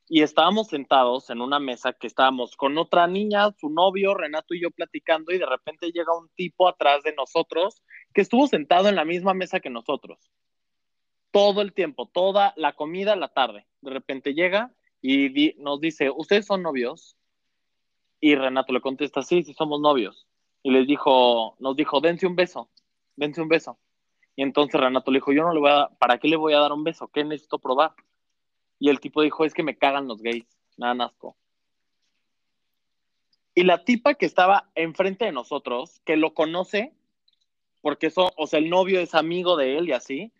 [0.09, 4.61] y estábamos sentados en una mesa que estábamos con otra niña, su novio, Renato y
[4.61, 8.95] yo platicando, y de repente llega un tipo atrás de nosotros que estuvo sentado en
[8.95, 10.31] la misma mesa que nosotros.
[11.31, 13.67] Todo el tiempo, toda la comida, la tarde.
[13.81, 17.17] De repente llega y nos dice, ¿ustedes son novios?
[18.21, 20.25] Y Renato le contesta, sí, sí somos novios
[20.63, 22.69] y les dijo, nos dijo, dense un beso,
[23.15, 23.77] dense un beso.
[24.35, 26.59] Y entonces Renato le dijo, yo no le voy a, ¿para qué le voy a
[26.59, 27.07] dar un beso?
[27.07, 27.93] ¿Qué necesito probar?
[28.79, 30.45] Y el tipo dijo, es que me cagan los gays,
[30.77, 31.35] nada asco.
[33.55, 36.93] Y la tipa que estaba enfrente de nosotros, que lo conoce,
[37.81, 40.31] porque eso, o sea, el novio es amigo de él y así,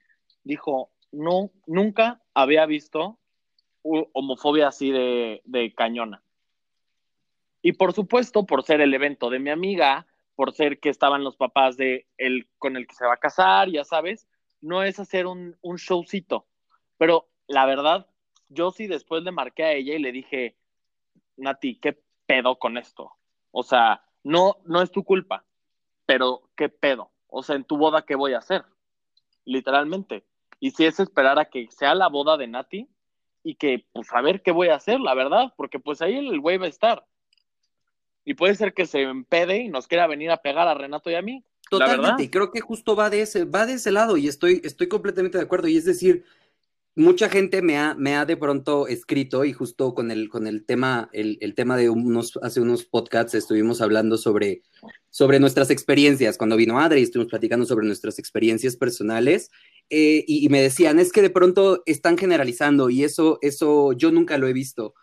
[0.44, 3.18] dijo, no, nunca había visto
[3.82, 6.22] homofobia así de, de cañona.
[7.62, 11.36] Y por supuesto, por ser el evento de mi amiga, por ser que estaban los
[11.36, 14.28] papás de el con el que se va a casar, ya sabes,
[14.62, 16.46] no es hacer un, un showcito.
[16.98, 18.08] Pero la verdad,
[18.50, 20.56] yo sí después le marqué a ella y le dije,
[21.38, 23.14] Nati, ¿qué, pedo con esto?
[23.52, 25.46] O sea, no, no es tu culpa,
[26.06, 27.12] pero ¿qué pedo?
[27.28, 28.66] O sea, en tu boda, ¿qué voy a hacer?
[29.46, 30.26] Literalmente.
[30.60, 32.88] Y si es esperar a que sea la boda de Nati
[33.44, 36.40] y que, pues, a ver qué voy a hacer, la verdad, porque pues ahí el
[36.40, 37.06] güey va a estar.
[38.26, 41.16] Y puede ser que se empede y nos quiera venir a pegar a Renato y
[41.16, 41.46] a mí.
[41.70, 44.88] Totalmente, y creo que justo va de ese, va de ese lado, y estoy, estoy
[44.88, 45.68] completamente de acuerdo.
[45.68, 46.26] Y es decir,
[46.98, 50.66] mucha gente me ha, me ha de pronto escrito y justo con el, con el
[50.66, 54.64] tema, el, el, tema de unos, hace unos podcasts estuvimos hablando sobre,
[55.12, 56.40] sobre nuestras experiencias.
[56.40, 59.52] Cuando vino Adri, estuvimos platicando sobre nuestras experiencias personales
[59.92, 64.12] eh, y, y, me decían, es que de pronto están generalizando y eso, eso yo
[64.12, 64.96] nunca lo he visto.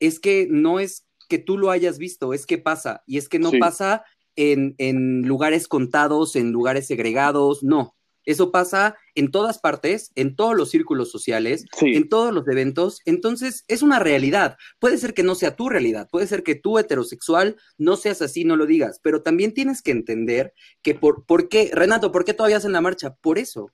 [0.00, 3.38] Es que no es que tú lo hayas visto, es que pasa y es que
[3.38, 3.58] no sí.
[3.58, 4.02] pasa
[4.34, 10.56] en, en lugares contados, en lugares segregados, no eso pasa en todas partes, en todos
[10.56, 11.94] los círculos sociales, sí.
[11.94, 13.00] en todos los eventos.
[13.04, 14.56] Entonces, es una realidad.
[14.78, 18.44] Puede ser que no sea tu realidad, puede ser que tú heterosexual no seas así,
[18.44, 22.34] no lo digas, pero también tienes que entender que por, por qué, Renato, ¿por qué
[22.34, 23.14] todavía hacen la marcha?
[23.20, 23.72] Por eso.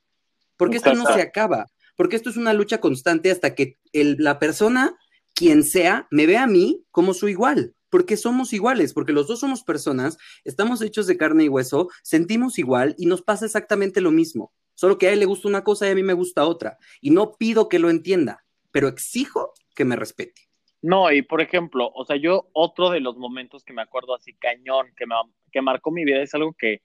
[0.57, 1.67] Porque esto no se acaba.
[1.97, 4.97] Porque esto es una lucha constante hasta que el, la persona,
[5.35, 9.41] quien sea, me vea a mí como su igual porque somos iguales, porque los dos
[9.41, 14.11] somos personas, estamos hechos de carne y hueso, sentimos igual y nos pasa exactamente lo
[14.11, 14.53] mismo.
[14.75, 16.77] Solo que a él le gusta una cosa y a mí me gusta otra.
[17.01, 20.43] Y no pido que lo entienda, pero exijo que me respete.
[20.83, 24.35] No, y por ejemplo, o sea, yo otro de los momentos que me acuerdo así
[24.35, 25.15] cañón, que, me,
[25.51, 26.83] que marcó mi vida, es algo que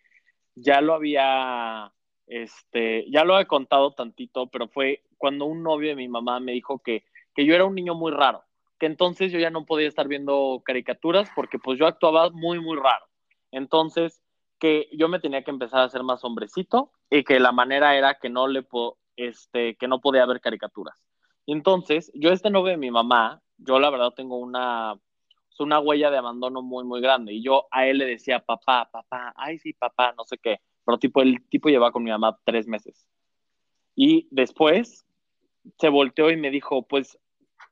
[0.55, 1.91] ya lo había,
[2.25, 6.53] este, ya lo he contado tantito, pero fue cuando un novio de mi mamá me
[6.53, 7.03] dijo que,
[7.35, 8.45] que yo era un niño muy raro
[8.81, 12.75] que entonces yo ya no podía estar viendo caricaturas porque pues yo actuaba muy, muy
[12.77, 13.05] raro.
[13.51, 14.23] Entonces,
[14.57, 18.15] que yo me tenía que empezar a hacer más hombrecito y que la manera era
[18.15, 18.65] que no le
[19.17, 20.99] este, que no podía ver caricaturas.
[21.45, 24.95] Entonces, yo este novio de mi mamá, yo la verdad tengo una,
[25.59, 27.33] una huella de abandono muy, muy grande.
[27.33, 30.57] Y yo a él le decía, papá, papá, ay sí, papá, no sé qué.
[30.83, 33.05] Pero tipo, el tipo lleva con mi mamá tres meses.
[33.95, 35.05] Y después
[35.77, 37.19] se volteó y me dijo, pues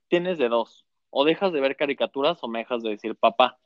[0.08, 3.58] tienes de dos o dejas de ver caricaturas o me dejas de decir papá.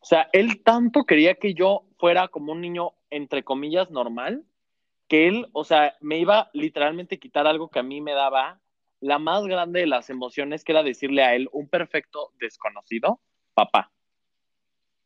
[0.00, 4.44] O sea, él tanto quería que yo fuera como un niño, entre comillas, normal,
[5.08, 8.60] que él, o sea, me iba literalmente a quitar algo que a mí me daba
[9.00, 13.20] la más grande de las emociones, que era decirle a él, un perfecto desconocido,
[13.54, 13.92] papá.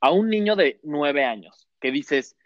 [0.00, 2.36] A un niño de nueve años, que dices,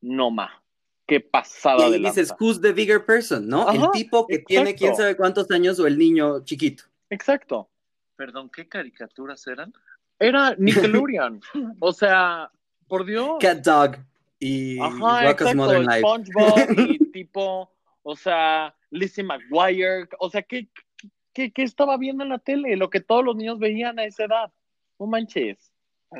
[0.00, 0.62] no ma,
[1.06, 3.68] qué pasada y de dices, who's the bigger person, ¿no?
[3.68, 4.48] Ajá, el tipo que exacto.
[4.48, 6.84] tiene quién sabe cuántos años o el niño chiquito.
[7.10, 7.68] Exacto.
[8.16, 9.72] Perdón, ¿qué caricaturas eran?
[10.18, 11.40] Era Nickelodeon.
[11.80, 12.50] o sea,
[12.86, 13.36] por Dios.
[13.40, 13.96] Cat Dog
[14.38, 16.00] y Ajá, exacto, Modern Life.
[16.00, 17.72] SpongeBob y tipo,
[18.02, 20.08] o sea, Lizzie McGuire.
[20.18, 20.68] O sea, ¿qué,
[21.32, 22.76] qué, ¿qué estaba viendo en la tele?
[22.76, 24.52] Lo que todos los niños veían a esa edad.
[24.98, 25.72] No manches.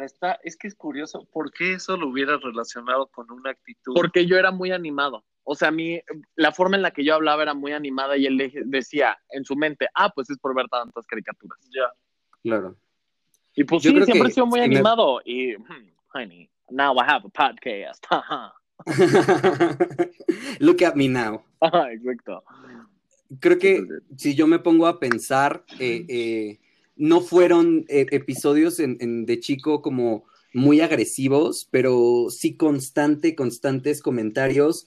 [0.03, 3.95] Está, es que es curioso, ¿por qué eso lo hubieras relacionado con una actitud?
[3.95, 5.25] Porque yo era muy animado.
[5.45, 6.01] O sea, a mí,
[6.37, 9.55] la forma en la que yo hablaba era muy animada y él decía en su
[9.55, 11.59] mente, ah, pues es por ver tantas caricaturas.
[11.71, 11.93] Ya.
[12.43, 12.77] Claro.
[13.55, 15.21] Y pues yo sí, siempre he sido muy animado.
[15.25, 15.33] Me...
[15.33, 18.05] Y, hmm, honey, now I have a podcast.
[20.59, 21.43] Look at me now.
[21.61, 22.43] Ajá, exacto.
[23.41, 26.61] Creo que si yo me pongo a pensar, eh, eh,
[26.97, 34.01] no fueron eh, episodios en, en, de chico como muy agresivos, pero sí constante, constantes
[34.01, 34.87] comentarios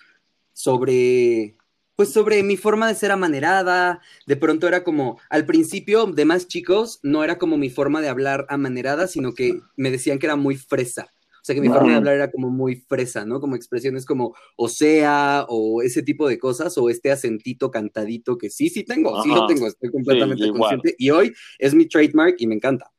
[0.58, 1.56] sobre,
[1.96, 6.48] pues sobre mi forma de ser amanerada, de pronto era como, al principio de más
[6.48, 10.36] chicos, no era como mi forma de hablar amanerada, sino que me decían que era
[10.36, 11.12] muy fresa.
[11.30, 13.39] O sea, que mi forma de hablar era como muy fresa, ¿no?
[13.39, 18.50] Como expresiones como o sea, o ese tipo de cosas, o este acentito cantadito que
[18.50, 19.24] sí, sí tengo, Ajá.
[19.24, 20.96] sí lo tengo, estoy completamente sí, consciente.
[20.98, 22.91] Y hoy es mi trademark y me encanta.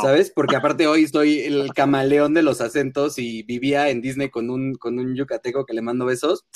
[0.00, 0.32] ¿Sabes?
[0.34, 4.74] Porque aparte hoy soy el camaleón de los acentos y vivía en Disney con un,
[4.74, 6.46] con un yucateco que le mando besos.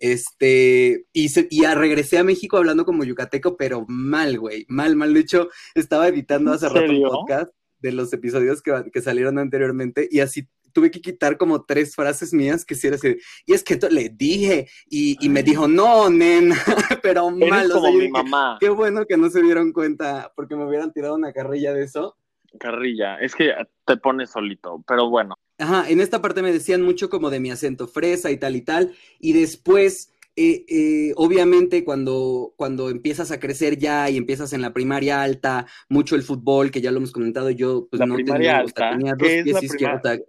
[0.00, 4.96] Este, y, se, y a, regresé a México hablando como yucateco, pero mal, güey, mal,
[4.96, 5.12] mal.
[5.12, 10.08] De hecho, estaba editando hace rato un podcast de los episodios que, que, salieron anteriormente
[10.10, 13.16] y así tuve que quitar como tres frases mías que sí era así,
[13.46, 16.52] y es que le dije, y, y me dijo, no, nen,
[17.02, 17.70] pero mal.
[17.70, 18.58] Como o sea, mi dije, mamá.
[18.60, 22.16] Qué bueno que no se dieron cuenta porque me hubieran tirado una carrilla de eso.
[22.58, 23.52] Carrilla, es que
[23.84, 25.34] te pones solito, pero bueno.
[25.58, 28.62] Ajá, en esta parte me decían mucho como de mi acento fresa y tal y
[28.62, 34.62] tal, y después, eh, eh, obviamente cuando, cuando empiezas a crecer ya y empiezas en
[34.62, 38.14] la primaria alta, mucho el fútbol, que ya lo hemos comentado, yo pues la no
[38.14, 38.90] primaria tenía, alta.
[38.90, 40.20] Tenía dos pies izquierdos,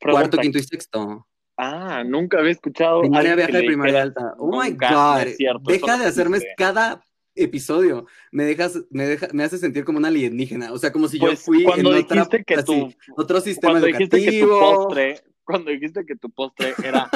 [0.00, 1.26] cuarto, quinto y sexto.
[1.62, 3.02] Ah, nunca había escuchado.
[3.02, 4.34] Primaria, viaje de primaria alta.
[4.38, 5.26] Oh my God.
[5.26, 7.02] Es cierto, Deja de hacerme cada
[7.44, 8.06] episodio.
[8.30, 10.72] Me dejas, me deja, me hace sentir como una alienígena.
[10.72, 13.80] O sea, como si yo Pues, fui cuando en otra, que así, tu- otro sistema
[13.80, 17.10] Cuando dijiste que tu postre, cuando dijiste que tu postre era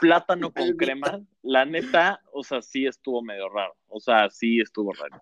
[0.00, 3.74] plátano con crema, la neta, o sea, sí estuvo medio raro.
[3.88, 5.20] O sea, sí estuvo raro.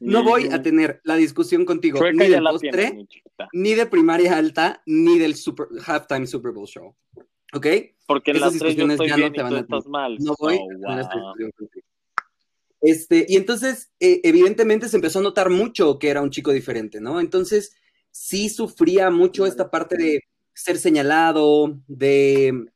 [0.00, 3.06] No voy a tener la discusión contigo ni del la postre,
[3.52, 6.94] ni de primaria alta, ni del super, halftime Super Bowl show.
[7.54, 7.66] ¿Ok?
[8.06, 10.16] Porque en Esas las tres yo discusiones estoy ya no te van a estás mal.
[10.20, 10.96] No voy a tener wow.
[10.96, 11.86] discusión contigo.
[12.82, 17.00] Este, y entonces, eh, evidentemente se empezó a notar mucho que era un chico diferente,
[17.00, 17.20] ¿no?
[17.20, 17.76] Entonces,
[18.10, 20.20] sí sufría mucho esta parte de
[20.52, 22.66] ser señalado, de,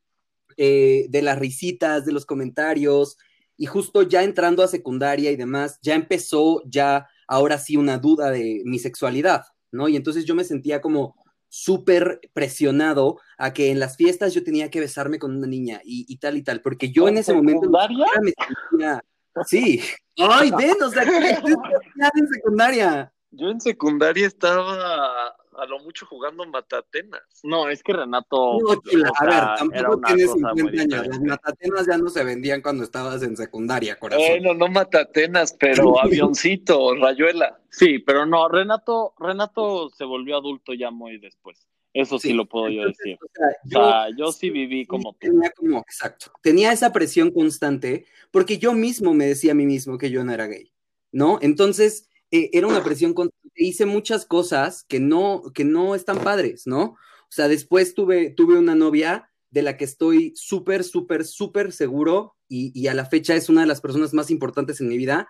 [0.56, 3.18] eh, de las risitas, de los comentarios,
[3.56, 8.30] y justo ya entrando a secundaria y demás, ya empezó ya ahora sí una duda
[8.30, 9.42] de mi sexualidad,
[9.72, 9.88] ¿no?
[9.88, 11.16] Y entonces yo me sentía como
[11.48, 16.04] súper presionado a que en las fiestas yo tenía que besarme con una niña y,
[16.08, 18.06] y tal y tal, porque yo en ese momento ni secundaria?
[18.06, 18.32] siquiera me
[18.70, 19.04] sentía...
[19.44, 19.82] Sí.
[20.18, 23.12] Ay, ven, o sea, ¿qué es en secundaria?
[23.30, 27.22] Yo en secundaria estaba a lo mucho jugando matatenas.
[27.42, 28.58] No, es que Renato.
[28.60, 31.06] No, chula, o a ver, tampoco tienes cosa muy 50 años.
[31.08, 34.26] Las matatenas ya no se vendían cuando estabas en secundaria, corazón.
[34.28, 37.58] Bueno, no matatenas, pero avioncito, rayuela.
[37.70, 41.66] Sí, pero no, Renato, Renato se volvió adulto ya muy después.
[41.96, 43.16] Eso sí, Sí, lo puedo yo decir.
[43.22, 45.18] o sea, O sea, yo sí viví como tú.
[45.20, 49.96] Tenía como, exacto, tenía esa presión constante porque yo mismo me decía a mí mismo
[49.96, 50.72] que yo no era gay,
[51.10, 51.38] ¿no?
[51.40, 53.48] Entonces, eh, era una presión constante.
[53.54, 56.82] Hice muchas cosas que no, que no están padres, ¿no?
[56.82, 62.36] O sea, después tuve, tuve una novia de la que estoy súper, súper, súper seguro
[62.48, 65.28] y, y a la fecha es una de las personas más importantes en mi vida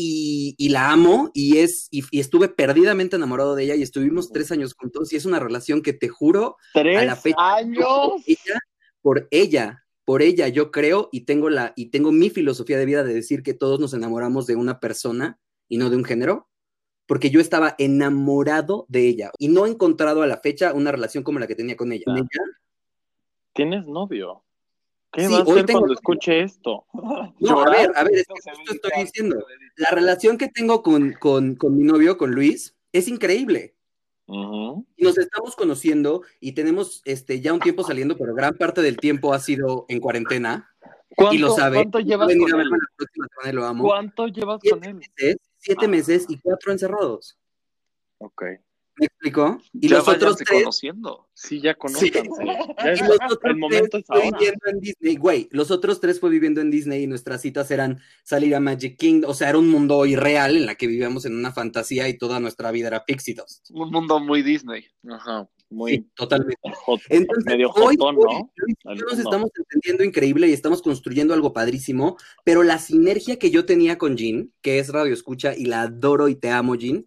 [0.00, 4.30] y, y la amo y, es, y, y estuve perdidamente enamorado de ella y estuvimos
[4.30, 7.82] tres años juntos y es una relación que te juro a la ¡Tres fecha años!
[7.82, 8.60] por ella,
[9.02, 13.02] por ella, por ella, yo creo y tengo la y tengo mi filosofía de vida
[13.02, 16.48] de decir que todos nos enamoramos de una persona y no de un género,
[17.06, 21.24] porque yo estaba enamorado de ella y no he encontrado a la fecha una relación
[21.24, 22.04] como la que tenía con ella.
[22.06, 22.14] Ah.
[22.18, 22.58] Ella-
[23.54, 24.44] ¿Tienes novio?
[25.12, 26.86] ¿Qué Sí, va a hoy hacer tengo cuando escuche esto?
[27.40, 29.44] No, a ver, a ver, es que justo estoy diciendo,
[29.76, 33.74] la relación que tengo con, con, con mi novio, con Luis, es increíble.
[34.26, 39.32] Nos estamos conociendo y tenemos este, ya un tiempo saliendo, pero gran parte del tiempo
[39.32, 40.70] ha sido en cuarentena.
[41.16, 41.76] ¿Cuánto, Y lo sabe.
[41.78, 42.52] ¿Cuánto llevas con a él?
[42.56, 43.84] verme la próxima semana lo amo.
[43.84, 44.94] ¿Cuánto llevas con Siete él?
[44.96, 45.88] meses, siete Ah.
[45.88, 47.38] meses y cuatro encerrados.
[48.18, 48.42] Ok.
[48.98, 49.60] ¿Me explicó?
[49.74, 51.28] Y ya los otros tres, conociendo.
[51.34, 52.10] Sí, ya conózcanse.
[52.84, 56.00] Ya es- y los otros el momento tres fue viviendo en Disney, güey, los otros
[56.00, 59.48] tres fue viviendo en Disney y nuestras citas eran salir a Magic Kingdom, o sea,
[59.50, 62.88] era un mundo irreal en la que vivíamos en una fantasía y toda nuestra vida
[62.88, 63.70] era pixie dust.
[63.70, 64.84] Un mundo muy Disney.
[65.08, 66.56] Ajá, muy Sí, totalmente.
[66.84, 68.42] hot- Entonces, medio hoy, jotón, hoy,
[68.84, 68.94] ¿no?
[68.94, 73.96] Nos estamos entendiendo increíble y estamos construyendo algo padrísimo, pero la sinergia que yo tenía
[73.98, 77.06] con Jean, que es Radio Escucha y la adoro y te amo, Jean,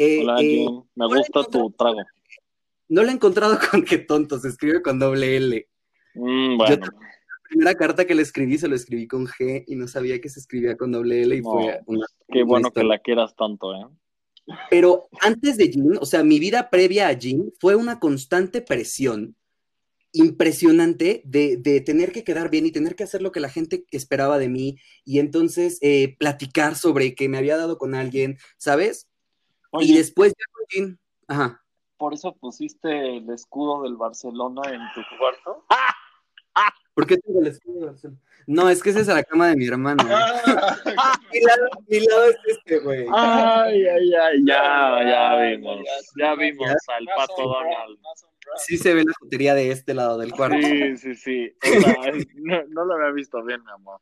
[0.00, 0.82] eh, Hola, eh, Jim.
[0.94, 2.00] Me gusta tu trago.
[2.88, 5.68] no la he encontrado con qué tonto, se escribe con doble L.
[6.14, 9.86] Mm, bueno, La primera carta que le escribí se lo escribí con G y no
[9.88, 12.06] sabía que se escribía con doble L y No, fue una...
[12.28, 13.86] qué una bueno que la quieras tanto, ¿eh?
[14.70, 19.36] Pero antes de Jean, o sea, mi vida previa a Jean fue una constante presión
[20.12, 23.84] impresionante de, de tener que quedar bien y tener que hacer lo que la gente
[23.92, 29.09] esperaba de mí y entonces eh, platicar sobre que me había dado con alguien, ¿sabes?
[29.72, 30.86] Y después ya
[31.28, 31.62] ajá.
[31.96, 35.64] ¿Por eso pusiste el escudo del Barcelona en tu cuarto?
[36.94, 38.20] ¿Por qué tengo el escudo de Barcelona?
[38.46, 40.02] No, es que esa es la cama de mi hermano.
[41.32, 43.06] mi, lado, mi lado es este, güey.
[43.12, 45.78] Ay, ay, ay, ya, ya vimos.
[46.16, 47.98] ya, Ya vimos al pato Donald.
[48.56, 50.56] Sí se ve la jotería de este lado del cuarto.
[50.60, 51.54] Sí, sí, sí.
[51.62, 51.94] O sea,
[52.34, 54.00] no, no lo había visto bien, mi amor.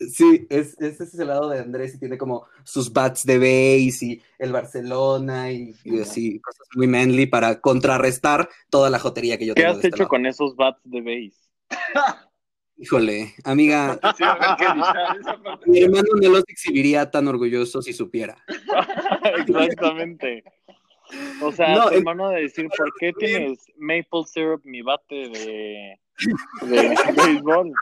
[0.00, 4.06] Sí, es, ese es el lado de Andrés y tiene como sus bats de base
[4.06, 9.44] y el Barcelona y, y así, cosas muy manly para contrarrestar toda la jotería que
[9.46, 10.08] yo ¿Qué tengo has de este hecho lado.
[10.08, 11.50] con esos bats de base?
[12.78, 18.42] Híjole, amiga, Sí, mi hermano no los exhibiría tan orgulloso si supiera.
[19.36, 20.42] Exactamente.
[21.42, 26.00] O sea, No, tu hermano de decir, ¿por qué tienes maple syrup mi bate de,
[26.62, 27.72] de béisbol?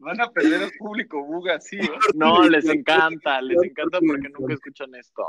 [0.00, 1.76] Van a perder al público buga, sí.
[1.76, 1.90] ¿eh?
[2.14, 5.22] No, les encanta, les encanta porque nunca escuchan esto.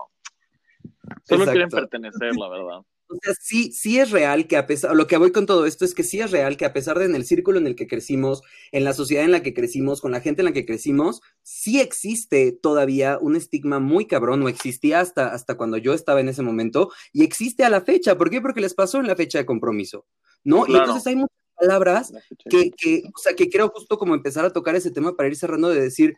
[1.23, 2.79] Solo quieren pertenecer, la verdad.
[3.09, 5.83] O sea, sí, sí es real que a pesar, lo que voy con todo esto
[5.83, 7.85] es que sí es real que a pesar de en el círculo en el que
[7.85, 8.41] crecimos,
[8.71, 11.81] en la sociedad en la que crecimos, con la gente en la que crecimos, sí
[11.81, 16.43] existe todavía un estigma muy cabrón, o existía hasta, hasta cuando yo estaba en ese
[16.43, 18.17] momento, y existe a la fecha.
[18.17, 18.39] ¿Por qué?
[18.39, 20.05] Porque les pasó en la fecha de compromiso,
[20.45, 20.65] ¿no?
[20.65, 22.13] Y entonces hay muchas palabras
[22.49, 25.35] que, que, o sea, que creo justo como empezar a tocar ese tema para ir
[25.35, 26.17] cerrando de decir,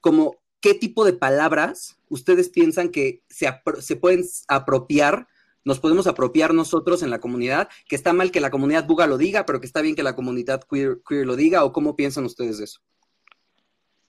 [0.00, 3.48] como, ¿qué tipo de palabras ustedes piensan que se,
[3.80, 5.26] se pueden apropiar
[5.64, 9.16] nos podemos apropiar nosotros en la comunidad, que está mal que la comunidad buga lo
[9.16, 12.26] diga, pero que está bien que la comunidad queer, queer lo diga, o cómo piensan
[12.26, 12.80] ustedes de eso?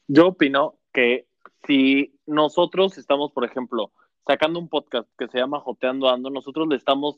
[0.07, 1.27] Yo opino que
[1.65, 3.91] si nosotros estamos, por ejemplo,
[4.27, 7.17] sacando un podcast que se llama Joteando Ando, nosotros le estamos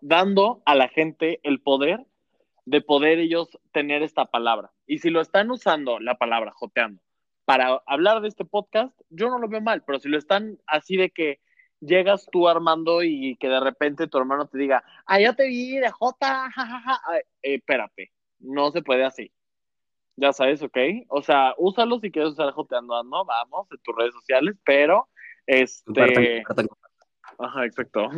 [0.00, 2.04] dando a la gente el poder
[2.68, 4.70] de poder ellos tener esta palabra.
[4.86, 7.00] Y si lo están usando, la palabra joteando,
[7.46, 10.98] para hablar de este podcast, yo no lo veo mal, pero si lo están así
[10.98, 11.40] de que
[11.80, 15.78] llegas tú Armando y que de repente tu hermano te diga, ah, ya te vi
[15.78, 19.32] de J, jajaja, eh, espérate, no se puede así.
[20.16, 20.76] Ya sabes, ¿ok?
[21.08, 25.08] O sea, úsalo si quieres usar joteando, no, vamos, en tus redes sociales, pero
[25.46, 26.42] este...
[27.38, 28.10] Ajá, exacto.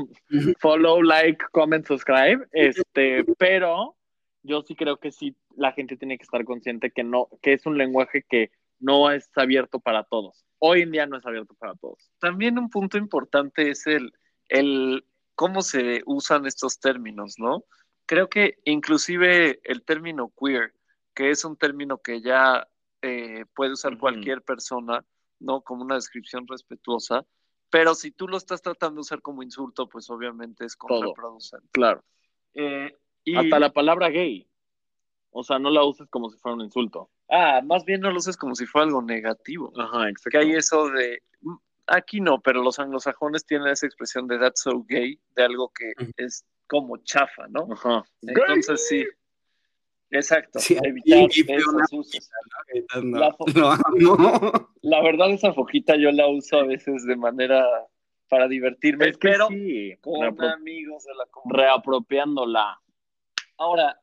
[0.60, 2.48] Follow, like, comment, subscribe.
[2.52, 3.94] Este, pero
[4.42, 7.66] yo sí creo que sí la gente tiene que estar consciente que no, que es
[7.66, 10.44] un lenguaje que no es abierto para todos.
[10.58, 12.10] Hoy en día no es abierto para todos.
[12.18, 14.12] También un punto importante es el,
[14.48, 17.64] el cómo se usan estos términos, ¿no?
[18.06, 20.74] Creo que inclusive el término queer,
[21.14, 22.66] que es un término que ya
[23.02, 25.04] eh, puede usar cualquier persona,
[25.38, 25.62] ¿no?
[25.62, 27.24] Como una descripción respetuosa,
[27.70, 31.68] pero si tú lo estás tratando de usar como insulto, pues obviamente es contraproducente.
[31.72, 32.02] Claro.
[32.54, 33.36] Eh, y...
[33.36, 34.46] Hasta la palabra gay.
[35.32, 37.10] O sea, no la uses como si fuera un insulto.
[37.28, 39.72] Ah, más bien no lo uses como si fuera algo negativo.
[39.76, 40.30] Ajá, exacto.
[40.30, 41.22] Que hay eso de.
[41.40, 41.56] Mm,
[41.86, 45.92] aquí no, pero los anglosajones tienen esa expresión de that's so gay, de algo que
[46.16, 47.68] es como chafa, ¿no?
[47.72, 48.04] Ajá.
[48.22, 49.04] Entonces sí.
[50.12, 50.58] Exacto.
[50.82, 52.30] evitar esos usos.
[53.04, 53.36] La,
[54.82, 57.64] la, verdad, esa fojita yo la uso a veces de manera
[58.28, 61.64] para divertirme, es que sí, con amigos de la comunidad.
[61.64, 62.80] Reapropiándola.
[63.60, 64.00] Ahora,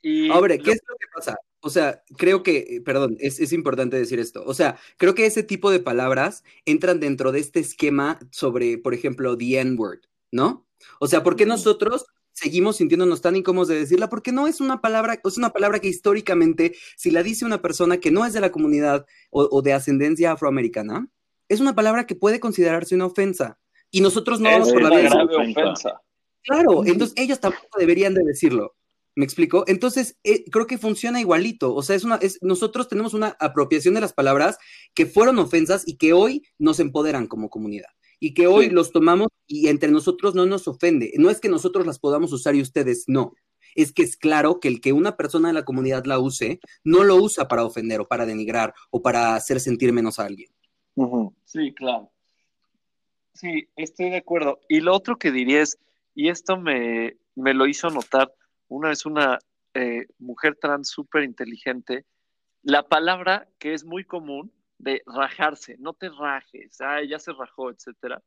[0.00, 1.36] y Ahora, ¿qué es lo que pasa?
[1.60, 4.44] O sea, creo que, perdón, es, es, importante decir esto.
[4.46, 8.94] O sea, creo que ese tipo de palabras entran dentro de este esquema sobre, por
[8.94, 10.00] ejemplo, the N-word,
[10.30, 10.68] ¿no?
[11.00, 14.08] O sea, ¿por qué nosotros seguimos sintiéndonos tan incómodos de decirla?
[14.08, 17.98] Porque no es una palabra, es una palabra que históricamente, si la dice una persona
[17.98, 21.08] que no es de la comunidad o, o de ascendencia afroamericana,
[21.48, 23.58] es una palabra que puede considerarse una ofensa.
[23.90, 25.24] Y nosotros no vamos por la vida.
[25.24, 26.00] ofensa.
[26.42, 28.74] Claro, entonces ellos tampoco deberían de decirlo.
[29.14, 29.64] ¿Me explico?
[29.66, 31.74] Entonces, eh, creo que funciona igualito.
[31.74, 34.58] O sea, es una, es, nosotros tenemos una apropiación de las palabras
[34.94, 37.90] que fueron ofensas y que hoy nos empoderan como comunidad.
[38.20, 41.12] Y que hoy los tomamos y entre nosotros no nos ofende.
[41.18, 43.34] No es que nosotros las podamos usar y ustedes no.
[43.74, 47.04] Es que es claro que el que una persona de la comunidad la use, no
[47.04, 50.50] lo usa para ofender o para denigrar o para hacer sentir menos a alguien.
[51.44, 52.10] Sí, claro.
[53.34, 54.60] Sí, estoy de acuerdo.
[54.68, 55.78] Y lo otro que diría es,
[56.14, 58.32] y esto me, me lo hizo notar,
[58.72, 59.38] una es una
[59.74, 62.06] eh, mujer trans súper inteligente.
[62.62, 67.70] La palabra que es muy común de rajarse, no te rajes, ah, ya se rajó,
[67.70, 68.22] etcétera.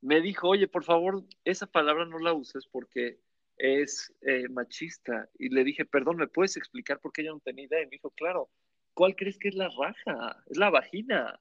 [0.00, 3.18] Me dijo, oye, por favor, esa palabra no la uses porque
[3.56, 5.28] es eh, machista.
[5.38, 7.82] Y le dije, perdón, ¿me puedes explicar por qué ella no tenía idea?
[7.82, 8.48] Y me dijo, claro,
[8.94, 10.42] ¿cuál crees que es la raja?
[10.46, 11.38] Es la vagina.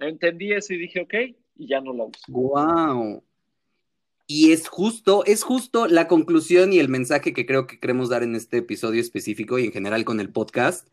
[0.00, 1.14] Entendí eso y dije, ok,
[1.54, 2.24] y ya no la uso.
[2.28, 3.24] ¡Wow!
[4.32, 8.22] Y es justo, es justo la conclusión y el mensaje que creo que queremos dar
[8.22, 10.86] en este episodio específico y en general con el podcast,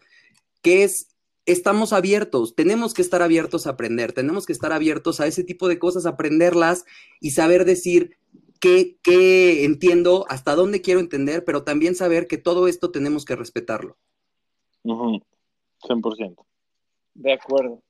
[0.64, 1.16] que es,
[1.46, 5.68] estamos abiertos, tenemos que estar abiertos a aprender, tenemos que estar abiertos a ese tipo
[5.68, 6.86] de cosas, aprenderlas
[7.20, 8.18] y saber decir
[8.60, 13.36] qué, qué entiendo, hasta dónde quiero entender, pero también saber que todo esto tenemos que
[13.36, 13.98] respetarlo.
[14.84, 16.44] 100%.
[17.14, 17.84] De acuerdo.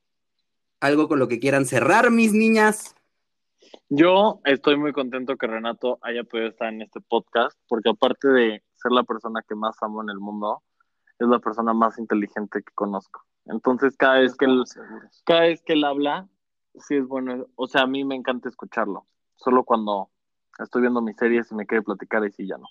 [0.82, 2.97] Algo con lo que quieran cerrar, mis niñas.
[3.90, 8.64] Yo estoy muy contento que Renato haya podido estar en este podcast, porque aparte de
[8.76, 10.64] ser la persona que más amo en el mundo,
[11.20, 13.24] es la persona más inteligente que conozco.
[13.46, 14.64] Entonces, cada vez que él,
[15.26, 16.28] cada vez que él habla,
[16.76, 17.48] sí es bueno.
[17.56, 19.08] O sea, a mí me encanta escucharlo.
[19.36, 20.10] Solo cuando
[20.60, 22.68] estoy viendo mis series y me quiere platicar y sí ya no.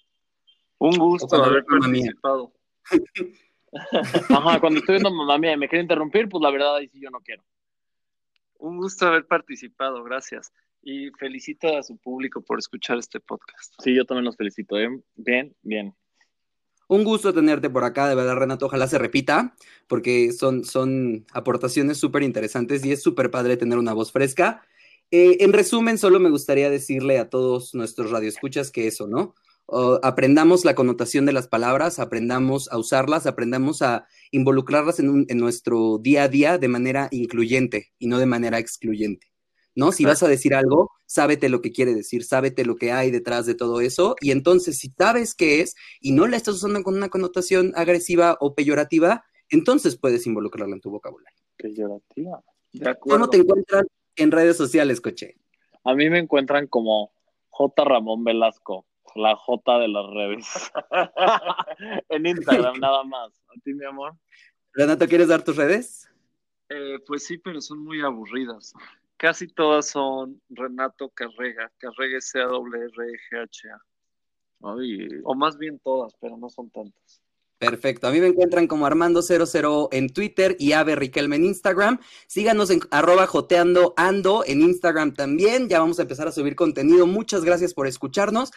[0.78, 2.52] Un gusto haber participado.
[4.28, 7.00] Ajá, cuando estoy viendo mamá mía y me quiere interrumpir, pues la verdad ahí sí
[7.00, 7.42] yo no quiero.
[8.58, 10.52] Un gusto haber participado, gracias
[10.86, 13.74] y felicito a su público por escuchar este podcast.
[13.82, 14.78] Sí, yo también los felicito.
[14.78, 14.88] ¿eh?
[15.16, 15.92] Bien, bien.
[16.86, 18.66] Un gusto tenerte por acá, de verdad, Renato.
[18.66, 19.56] Ojalá se repita,
[19.88, 24.62] porque son, son aportaciones súper interesantes y es súper padre tener una voz fresca.
[25.10, 29.34] Eh, en resumen, solo me gustaría decirle a todos nuestros radioescuchas que eso, ¿no?
[30.04, 35.98] aprendamos la connotación de las palabras, aprendamos a usarlas, aprendamos a involucrarlas en, en nuestro
[35.98, 39.26] día a día de manera incluyente y no de manera excluyente.
[39.76, 39.92] ¿No?
[39.92, 43.46] Si vas a decir algo, sábete lo que quiere decir, sábete lo que hay detrás
[43.46, 46.96] de todo eso, y entonces si sabes qué es y no la estás usando con
[46.96, 51.38] una connotación agresiva o peyorativa, entonces puedes involucrarla en tu vocabulario.
[51.56, 52.42] Qué llorativa.
[53.00, 55.36] ¿Cómo te encuentran en redes sociales, Coche?
[55.84, 57.12] A mí me encuentran como
[57.50, 57.84] J.
[57.84, 60.46] Ramón Velasco, la J de las redes.
[62.08, 63.32] en Instagram nada más.
[63.48, 64.14] ¿A ti, mi amor?
[64.72, 66.10] Renato, ¿quieres dar tus redes?
[66.68, 68.74] Eh, pues sí, pero son muy aburridas.
[69.16, 73.80] Casi todas son Renato Carrega, Carrega C A W R E G H A.
[74.60, 77.22] O más bien todas, pero no son tantas.
[77.58, 78.06] Perfecto.
[78.06, 81.98] A mí me encuentran como Armando00 en Twitter y Ave Riquelme en Instagram.
[82.26, 85.68] Síganos en arroba joteando ando en Instagram también.
[85.68, 87.06] Ya vamos a empezar a subir contenido.
[87.06, 88.52] Muchas gracias por escucharnos.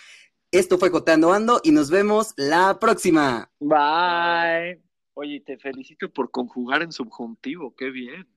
[0.52, 3.52] Esto fue Joteando Ando y nos vemos la próxima.
[3.60, 4.82] Bye.
[5.14, 7.76] Oye, te felicito por conjugar en subjuntivo.
[7.76, 8.28] Qué bien.